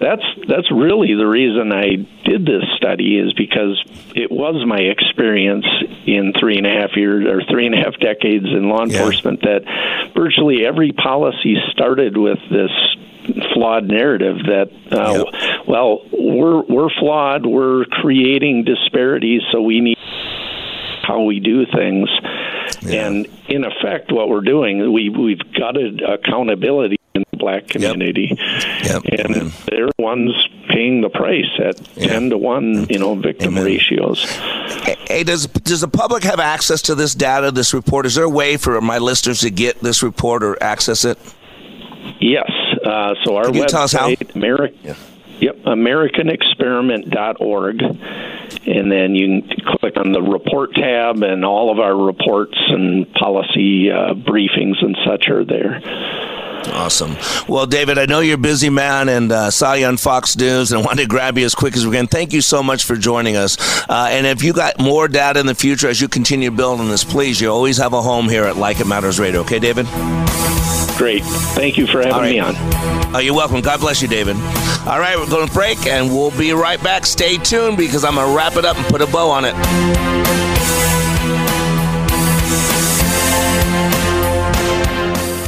[0.00, 3.67] that's that's really the reason I did this study is because
[4.14, 5.66] it was my experience
[6.06, 9.40] in three and a half years or three and a half decades in law enforcement
[9.42, 9.58] yeah.
[9.58, 12.70] that virtually every policy started with this
[13.52, 15.24] flawed narrative that uh,
[15.66, 19.98] well we're we're flawed we're creating disparities so we need
[21.02, 22.08] how we do things
[22.82, 23.06] yeah.
[23.06, 28.36] and in effect what we're doing we we've gutted accountability in the black community
[28.84, 29.02] yep.
[29.04, 29.18] Yep.
[29.18, 30.32] and they're ones
[30.68, 32.08] paying the price at yeah.
[32.08, 33.64] 10 to 1 you know victim Amen.
[33.64, 34.24] ratios
[35.08, 38.28] hey does does the public have access to this data this report is there a
[38.28, 41.18] way for my listeners to get this report or access it
[42.20, 42.50] yes
[42.84, 44.12] uh, so our Can you website, tell us how?
[44.34, 44.96] America, yeah.
[45.40, 47.80] Yep, AmericanExperiment.org,
[48.66, 53.12] and then you can click on the report tab, and all of our reports and
[53.14, 55.80] policy uh, briefings and such are there.
[56.72, 57.16] Awesome.
[57.48, 60.72] Well, David, I know you're a busy man and uh, saw you on Fox News
[60.72, 62.08] and wanted to grab you as quick as we can.
[62.08, 63.56] Thank you so much for joining us.
[63.88, 67.04] Uh, and if you got more data in the future as you continue building this,
[67.04, 69.40] please, you always have a home here at Like It Matters Radio.
[69.40, 69.86] Okay, David?
[70.98, 71.22] Great.
[71.22, 72.32] Thank you for having right.
[72.32, 72.54] me on.
[73.14, 73.60] Oh, you're welcome.
[73.60, 74.34] God bless you, David.
[74.84, 77.06] All right, we're going to break and we'll be right back.
[77.06, 79.54] Stay tuned because I'm going to wrap it up and put a bow on it.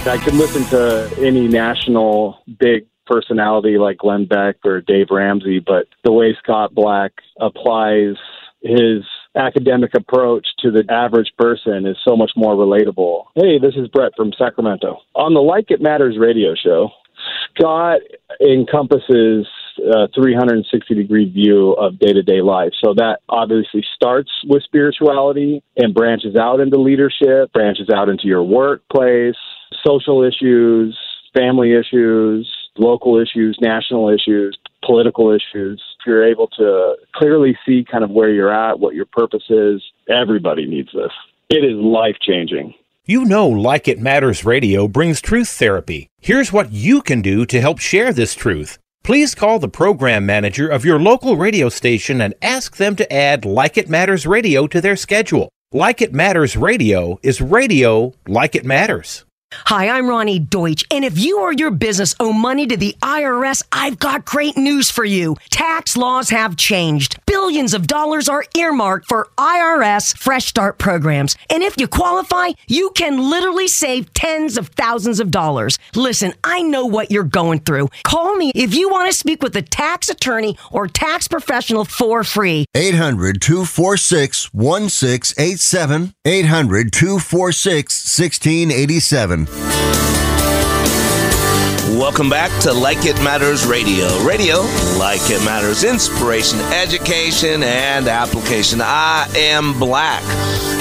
[0.07, 5.87] I could listen to any national big personality like Glenn Beck or Dave Ramsey, but
[6.05, 8.15] the way Scott Black applies
[8.63, 9.03] his
[9.37, 13.25] academic approach to the average person is so much more relatable.
[13.35, 14.99] Hey, this is Brett from Sacramento.
[15.15, 16.91] On the Like It Matters radio show,
[17.55, 18.01] Scott
[18.41, 19.47] encompasses
[19.79, 22.73] uh, a 360 degree view of day to day life.
[22.83, 28.43] So that obviously starts with spirituality and branches out into leadership, branches out into your
[28.43, 29.37] workplace,
[29.87, 30.99] social issues,
[31.37, 35.83] family issues, local issues, national issues, political issues.
[36.07, 40.67] You're able to clearly see kind of where you're at, what your purpose is, everybody
[40.67, 41.13] needs this.
[41.49, 42.75] It is life changing.
[43.05, 46.09] You know, Like It Matters Radio brings truth therapy.
[46.21, 48.79] Here's what you can do to help share this truth.
[49.03, 53.45] Please call the program manager of your local radio station and ask them to add
[53.45, 55.49] Like It Matters Radio to their schedule.
[55.73, 59.25] Like It Matters Radio is radio like it matters.
[59.53, 63.65] Hi, I'm Ronnie Deutsch, and if you or your business owe money to the IRS,
[63.73, 65.37] I've got great news for you.
[65.51, 67.19] Tax laws have changed.
[67.27, 71.37] Billions of dollars are earmarked for IRS Fresh Start programs.
[71.51, 75.79] And if you qualify, you can literally save tens of thousands of dollars.
[75.97, 77.89] Listen, I know what you're going through.
[78.05, 82.23] Call me if you want to speak with a tax attorney or tax professional for
[82.23, 82.67] free.
[82.77, 86.15] 800 246 1687.
[86.25, 89.40] 800 246 1687.
[91.99, 94.07] Welcome back to Like It Matters Radio.
[94.25, 94.61] Radio,
[94.99, 98.81] like it matters, inspiration, education, and application.
[98.83, 100.23] I am Black.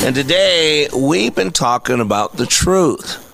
[0.05, 3.25] And today we've been talking about the truth.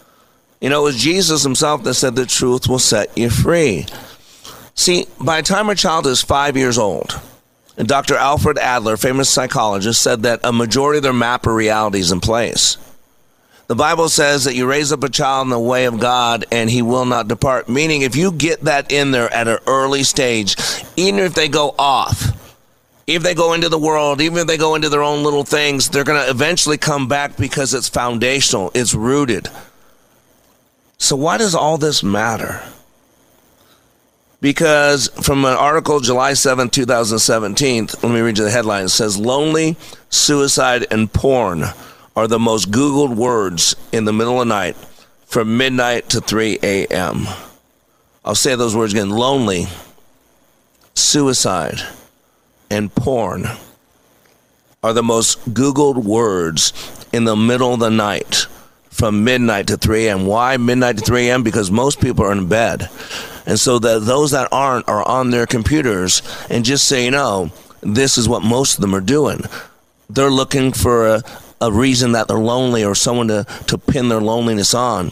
[0.62, 3.86] You know, it was Jesus himself that said the truth will set you free.
[4.74, 7.20] See, by the time a child is five years old,
[7.78, 8.16] Dr.
[8.16, 12.22] Alfred Adler, famous psychologist, said that a majority of their map of reality is in
[12.22, 12.78] place.
[13.68, 16.70] The Bible says that you raise up a child in the way of God and
[16.70, 17.68] he will not depart.
[17.68, 20.56] Meaning, if you get that in there at an early stage,
[20.96, 22.32] even if they go off,
[23.08, 25.90] if they go into the world, even if they go into their own little things,
[25.90, 29.48] they're going to eventually come back because it's foundational, it's rooted.
[31.00, 32.62] So, why does all this matter?
[34.42, 38.86] Because from an article July 7, 2017, let me read you the headline.
[38.86, 39.76] It says Lonely,
[40.10, 41.64] Suicide, and Porn
[42.16, 44.76] are the most Googled words in the middle of the night
[45.26, 47.28] from midnight to 3 a.m.
[48.24, 49.68] I'll say those words again lonely,
[50.94, 51.82] suicide,
[52.70, 53.46] and porn
[54.82, 56.74] are the most Googled words
[57.12, 58.48] in the middle of the night
[58.90, 60.26] from midnight to 3 a.m.
[60.26, 61.44] Why midnight to 3 a.m.?
[61.44, 62.90] Because most people are in bed.
[63.46, 66.22] And so that those that aren't are on their computers.
[66.50, 67.52] And just so you know,
[67.82, 69.42] this is what most of them are doing.
[70.10, 71.24] They're looking for a,
[71.62, 75.12] a reason that they're lonely or someone to, to pin their loneliness on.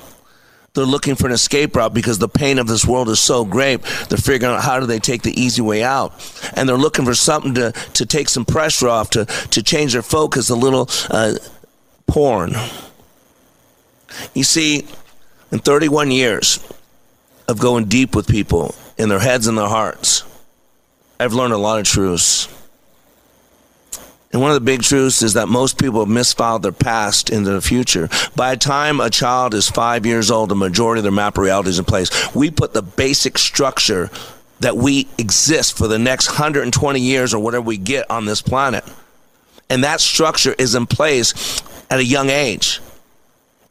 [0.74, 3.82] They're looking for an escape route because the pain of this world is so great.
[4.10, 6.14] They're figuring out how do they take the easy way out.
[6.56, 10.02] And they're looking for something to, to take some pressure off, to, to change their
[10.02, 11.36] focus a little uh,
[12.08, 12.54] porn.
[14.34, 14.88] You see,
[15.52, 16.60] in 31 years
[17.48, 20.24] of going deep with people in their heads and their hearts,
[21.20, 22.48] I've learned a lot of truths.
[24.34, 27.51] And one of the big truths is that most people have misfiled their past into
[27.51, 28.09] the future.
[28.36, 31.69] By the time a child is five years old, the majority of their map reality
[31.69, 32.09] is in place.
[32.34, 34.09] We put the basic structure
[34.59, 38.84] that we exist for the next 120 years or whatever we get on this planet.
[39.69, 41.61] And that structure is in place
[41.91, 42.81] at a young age.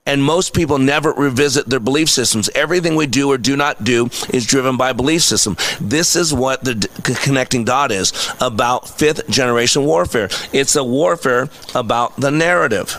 [0.04, 2.50] And most people never revisit their belief systems.
[2.56, 5.56] Everything we do or do not do is driven by belief system.
[5.80, 6.88] This is what the
[7.22, 10.28] connecting dot is about fifth generation warfare.
[10.52, 12.96] It's a warfare about the narrative.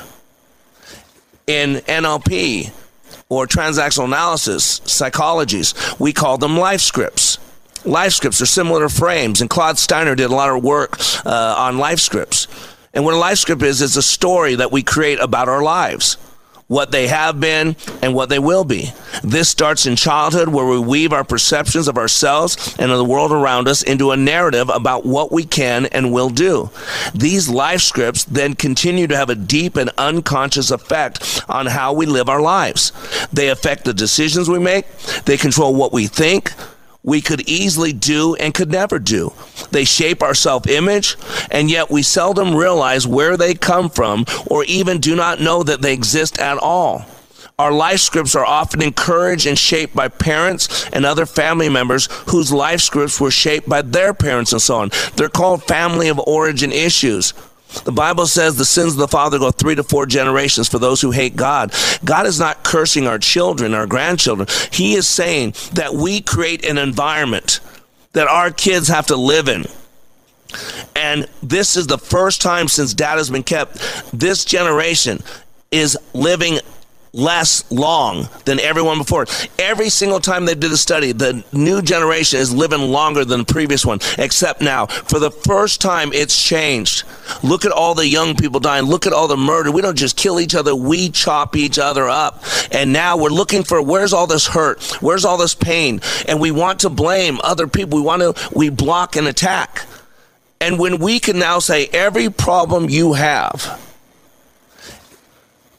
[1.45, 2.71] In NLP
[3.27, 7.37] or transactional analysis psychologies, we call them life scripts.
[7.83, 11.55] Life scripts are similar to frames, and Claude Steiner did a lot of work uh,
[11.57, 12.47] on life scripts.
[12.93, 16.15] And what a life script is, is a story that we create about our lives
[16.67, 18.91] what they have been, and what they will be.
[19.23, 23.31] This starts in childhood, where we weave our perceptions of ourselves and of the world
[23.31, 26.69] around us into a narrative about what we can and will do.
[27.13, 32.05] These life scripts then continue to have a deep and unconscious effect on how we
[32.05, 32.91] live our lives.
[33.31, 34.85] They affect the decisions we make,
[35.25, 36.53] they control what we think,
[37.03, 39.33] we could easily do and could never do.
[39.71, 41.17] They shape our self image,
[41.51, 45.81] and yet we seldom realize where they come from or even do not know that
[45.81, 47.05] they exist at all.
[47.59, 52.51] Our life scripts are often encouraged and shaped by parents and other family members whose
[52.51, 54.89] life scripts were shaped by their parents and so on.
[55.15, 57.33] They're called family of origin issues.
[57.85, 61.01] The Bible says the sins of the father go three to four generations for those
[61.01, 61.73] who hate God.
[62.05, 64.47] God is not cursing our children, our grandchildren.
[64.71, 67.59] He is saying that we create an environment
[68.13, 69.65] that our kids have to live in.
[70.95, 73.79] And this is the first time since data has been kept,
[74.13, 75.21] this generation
[75.71, 76.59] is living
[77.13, 79.27] less long than everyone before.
[79.59, 83.45] Every single time they did a study, the new generation is living longer than the
[83.45, 84.87] previous one, except now.
[84.87, 87.03] For the first time, it's changed.
[87.43, 88.85] Look at all the young people dying.
[88.85, 89.71] Look at all the murder.
[89.71, 92.43] We don't just kill each other, we chop each other up.
[92.71, 94.83] And now we're looking for where's all this hurt?
[95.01, 96.01] Where's all this pain?
[96.27, 97.99] And we want to blame other people.
[97.99, 99.85] We want to, we block and attack.
[100.59, 103.79] And when we can now say every problem you have,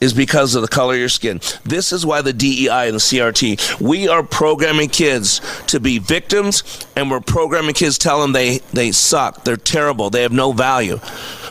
[0.04, 1.40] is because of the color of your skin.
[1.64, 6.86] This is why the DEI and the CRT, we are programming kids to be victims
[6.94, 11.00] and we're programming kids tell them they, they suck, they're terrible, they have no value.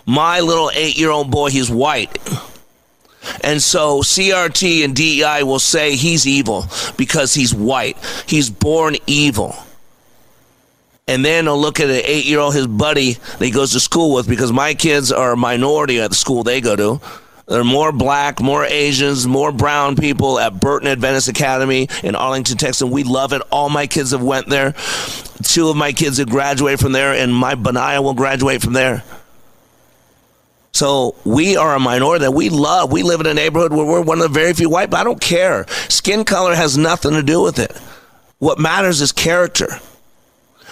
[0.06, 2.18] My little eight year old boy, he's white.
[3.41, 6.66] And so CRT and DEI will say he's evil
[6.97, 7.97] because he's white.
[8.28, 9.56] He's born evil.
[11.08, 13.80] And then they'll look at an eight year old, his buddy that he goes to
[13.80, 17.01] school with, because my kids are a minority at the school they go to.
[17.48, 22.58] There are more black, more Asians, more brown people at Burton Adventist Academy in Arlington,
[22.58, 22.89] Texas.
[22.89, 23.41] We love it.
[23.52, 24.74] All my kids have went there.
[25.44, 29.04] Two of my kids have graduated from there, and my Benaiah will graduate from there.
[30.72, 32.91] So we are a minority that we love.
[32.91, 35.04] We live in a neighborhood where we're one of the very few white, but I
[35.04, 35.66] don't care.
[35.89, 37.72] Skin color has nothing to do with it.
[38.39, 39.68] What matters is character.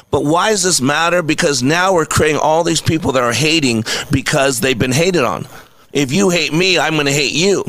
[0.09, 1.21] But why does this matter?
[1.21, 5.47] Because now we're creating all these people that are hating because they've been hated on.
[5.93, 7.65] If you hate me, I'm going to hate you.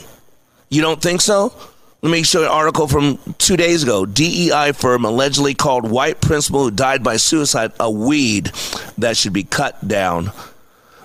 [0.69, 1.53] You don't think so?
[2.03, 4.07] Let me show you an article from two days ago.
[4.07, 8.51] DEI firm allegedly called white principal who died by suicide a weed
[8.99, 10.33] that should be cut down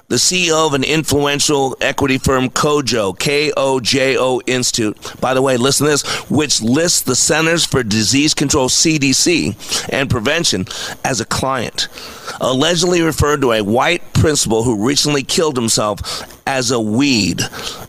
[0.10, 4.98] the CEO of an influential equity firm, Kojo, K O J O Institute.
[5.20, 10.10] By the way, listen to this, which lists the Centers for Disease Control, CDC, and
[10.10, 10.66] Prevention
[11.04, 11.90] as a client.
[12.40, 16.00] Allegedly referred to a white principal who recently killed himself
[16.48, 17.42] as a weed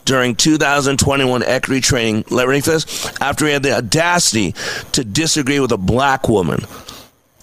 [0.04, 2.24] during 2021 equity training.
[2.30, 3.20] Ready for this?
[3.20, 4.54] After he had the audacity
[4.92, 6.64] to disagree with a black woman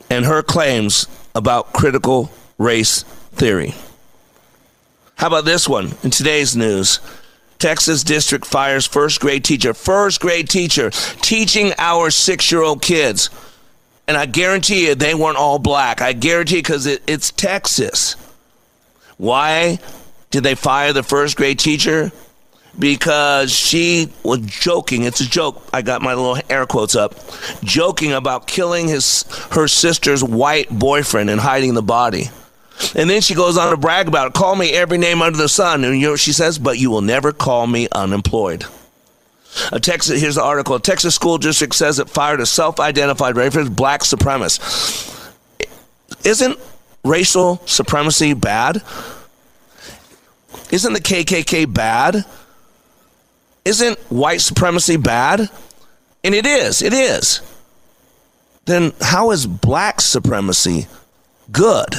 [0.10, 3.04] and her claims about critical race
[3.34, 3.74] theory.
[5.16, 7.00] How about this one in today's news?
[7.58, 10.90] Texas district fires first grade teacher, first grade teacher
[11.22, 13.30] teaching our six year old kids.
[14.08, 16.02] And I guarantee you they weren't all black.
[16.02, 18.16] I guarantee because it, it's Texas.
[19.18, 19.80] Why
[20.32, 22.12] did they fire the first grade teacher?
[22.78, 25.04] Because she was joking.
[25.04, 25.64] It's a joke.
[25.72, 27.16] I got my little air quotes up.
[27.64, 32.30] Joking about killing his her sister's white boyfriend and hiding the body.
[32.96, 34.34] And then she goes on to brag about it.
[34.34, 35.84] Call me every name under the sun.
[35.84, 36.60] And you know she says?
[36.60, 38.66] But you will never call me unemployed.
[39.72, 40.76] A Texas, here's the article.
[40.76, 45.34] A Texas school district says it fired a self-identified racist black supremacist.
[46.26, 46.60] Isn't
[47.04, 48.82] racial supremacy bad?
[50.72, 52.26] Isn't the KKK bad?
[53.64, 55.50] Isn't white supremacy bad?
[56.24, 56.82] And it is.
[56.82, 57.42] It is.
[58.66, 60.88] Then how is black supremacy
[61.52, 61.96] good?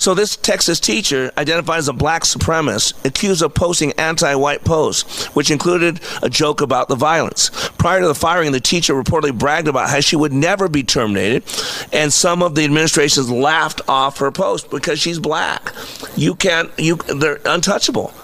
[0.00, 5.50] So this Texas teacher identified as a black supremacist, accused of posting anti-white posts, which
[5.50, 7.50] included a joke about the violence.
[7.76, 11.44] Prior to the firing, the teacher reportedly bragged about how she would never be terminated,
[11.92, 15.74] and some of the administrations laughed off her post because she's black.
[16.16, 18.14] You can't, you, they're untouchable.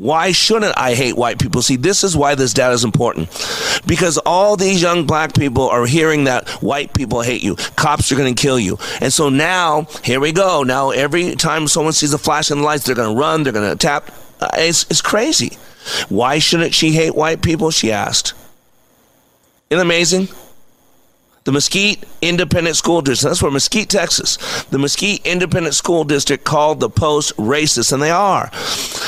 [0.00, 1.60] Why shouldn't I hate white people?
[1.60, 3.28] See, this is why this data is important.
[3.86, 7.56] Because all these young black people are hearing that white people hate you.
[7.76, 8.78] Cops are going to kill you.
[9.02, 10.62] And so now, here we go.
[10.62, 13.52] Now, every time someone sees a flash in the lights, they're going to run, they're
[13.52, 14.10] going to tap.
[14.40, 15.58] Uh, it's, it's crazy.
[16.08, 17.70] Why shouldn't she hate white people?
[17.70, 18.32] She asked.
[19.68, 20.28] Isn't amazing?
[21.50, 24.36] The Mesquite Independent School District, that's where Mesquite, Texas,
[24.70, 28.50] the Mesquite Independent School District called the post racist, and they are.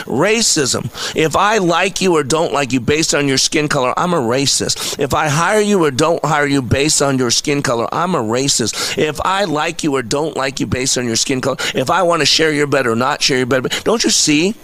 [0.09, 0.87] Racism.
[1.15, 4.21] If I like you or don't like you based on your skin color, I'm a
[4.21, 4.99] racist.
[4.99, 8.21] If I hire you or don't hire you based on your skin color, I'm a
[8.21, 8.99] racist.
[8.99, 12.03] If I like you or don't like you based on your skin color, if I
[12.03, 14.57] want to share your bed or not share your bed, don't you see?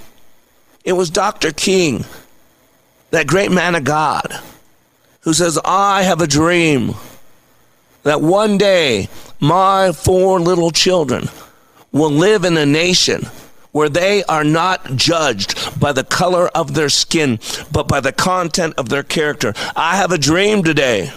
[0.83, 1.53] It was Dr.
[1.53, 2.07] King,
[3.12, 4.37] that great man of God,
[5.20, 6.97] who says, I have a dream
[8.09, 9.07] that one day
[9.39, 11.29] my four little children
[11.93, 13.21] will live in a nation
[13.73, 17.39] where they are not judged by the color of their skin,
[17.71, 19.53] but by the content of their character.
[19.77, 21.13] I have a dream today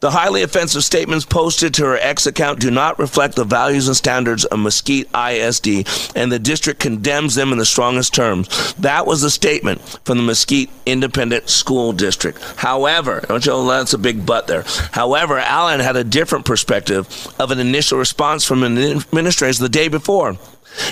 [0.00, 3.96] the highly offensive statements posted to her X account do not reflect the values and
[3.96, 5.86] standards of Mesquite ISD,
[6.16, 8.74] and the district condemns them in the strongest terms.
[8.74, 12.40] That was a statement from the Mesquite Independent School District.
[12.56, 14.64] However, don't you know that's a big but there.
[14.92, 17.06] However, Allen had a different perspective
[17.38, 20.38] of an initial response from administrators the day before.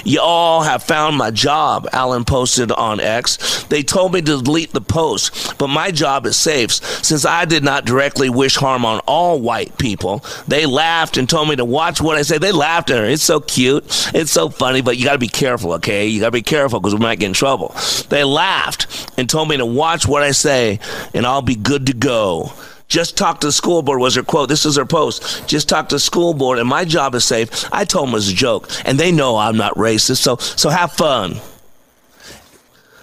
[0.04, 3.64] Y'all have found my job, Allen posted on X.
[3.64, 7.64] They told me to delete the post, but my job is safe since I did
[7.64, 10.24] not directly wish harm on all white people.
[10.46, 12.38] They laughed and told me to watch what I say.
[12.38, 13.04] They laughed at her.
[13.04, 13.84] It's so cute.
[14.14, 16.06] It's so funny, but you got to be careful, okay?
[16.06, 17.74] You got to be careful because we might get in trouble.
[18.08, 20.80] They laughed and told me to watch what I say,
[21.14, 22.52] and I'll be good to go.
[22.88, 24.48] Just talk to the school board was her quote.
[24.48, 25.46] This is her post.
[25.46, 27.66] Just talk to the school board, and my job is safe.
[27.72, 30.18] I told them it was a joke, and they know I'm not racist.
[30.18, 31.40] So, so have fun.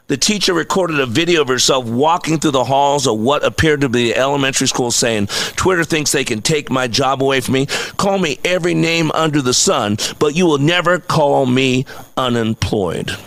[0.08, 3.90] The teacher recorded a video of herself walking through the halls of what appeared to
[3.90, 7.66] be the elementary school saying, Twitter thinks they can take my job away from me.
[7.98, 11.86] Call me every name under the sun, but you will never call me
[12.18, 13.18] unemployed.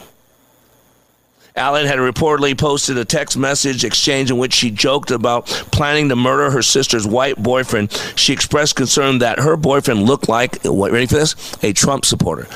[1.58, 6.16] Allen had reportedly posted a text message exchange in which she joked about planning to
[6.16, 7.92] murder her sister's white boyfriend.
[8.16, 11.34] She expressed concern that her boyfriend looked like, ready for this?
[11.62, 12.46] A Trump supporter.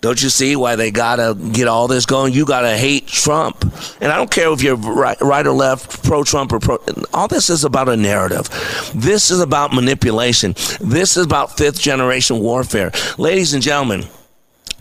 [0.00, 2.32] Don't you see why they gotta get all this going?
[2.32, 3.62] You gotta hate Trump,
[4.00, 6.78] and I don't care if you're right, right or left, pro-Trump or pro.
[7.12, 8.48] All this is about a narrative.
[8.94, 10.52] This is about manipulation.
[10.80, 14.04] This is about fifth-generation warfare, ladies and gentlemen.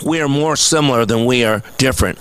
[0.06, 2.20] We are more similar than we are different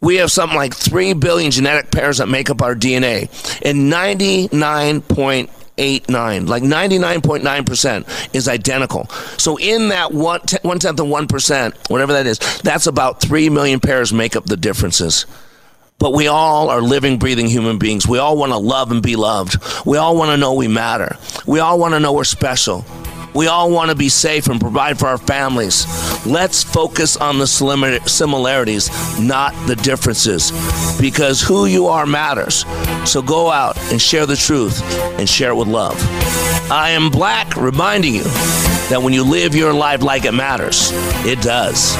[0.00, 3.30] we have something like 3 billion genetic pairs that make up our DNA.
[3.62, 9.08] And 99.89, like 99.9% is identical.
[9.38, 13.80] So in that one, one tenth of 1%, whatever that is, that's about 3 million
[13.80, 15.26] pairs make up the differences.
[15.98, 18.06] But we all are living, breathing human beings.
[18.06, 19.56] We all want to love and be loved.
[19.86, 21.16] We all want to know we matter.
[21.46, 22.84] We all want to know we're special.
[23.34, 25.86] We all want to be safe and provide for our families.
[26.26, 30.52] Let's focus on the similarities, not the differences,
[31.00, 32.64] because who you are matters.
[33.04, 34.82] So go out and share the truth
[35.18, 35.96] and share it with love.
[36.70, 40.90] I am Black, reminding you that when you live your life like it matters,
[41.24, 41.94] it does.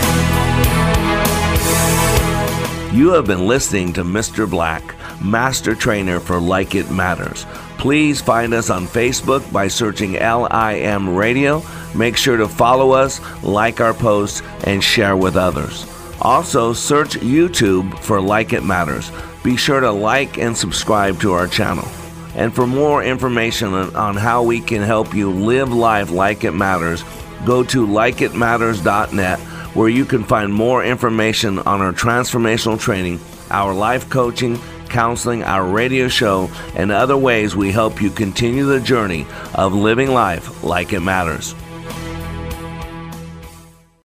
[2.95, 4.49] You have been listening to Mr.
[4.49, 7.45] Black, Master Trainer for Like It Matters.
[7.79, 11.62] Please find us on Facebook by searching LIM Radio.
[11.95, 15.87] Make sure to follow us, like our posts, and share with others.
[16.20, 19.12] Also, search YouTube for Like It Matters.
[19.45, 21.87] Be sure to like and subscribe to our channel.
[22.35, 27.05] And for more information on how we can help you live life like it matters,
[27.45, 29.39] go to likeitmatters.net
[29.77, 33.20] where you can find more information on our transformational training,
[33.51, 34.59] our life coaching,
[34.89, 40.11] counseling, our radio show, and other ways we help you continue the journey of living
[40.11, 41.55] life like it matters.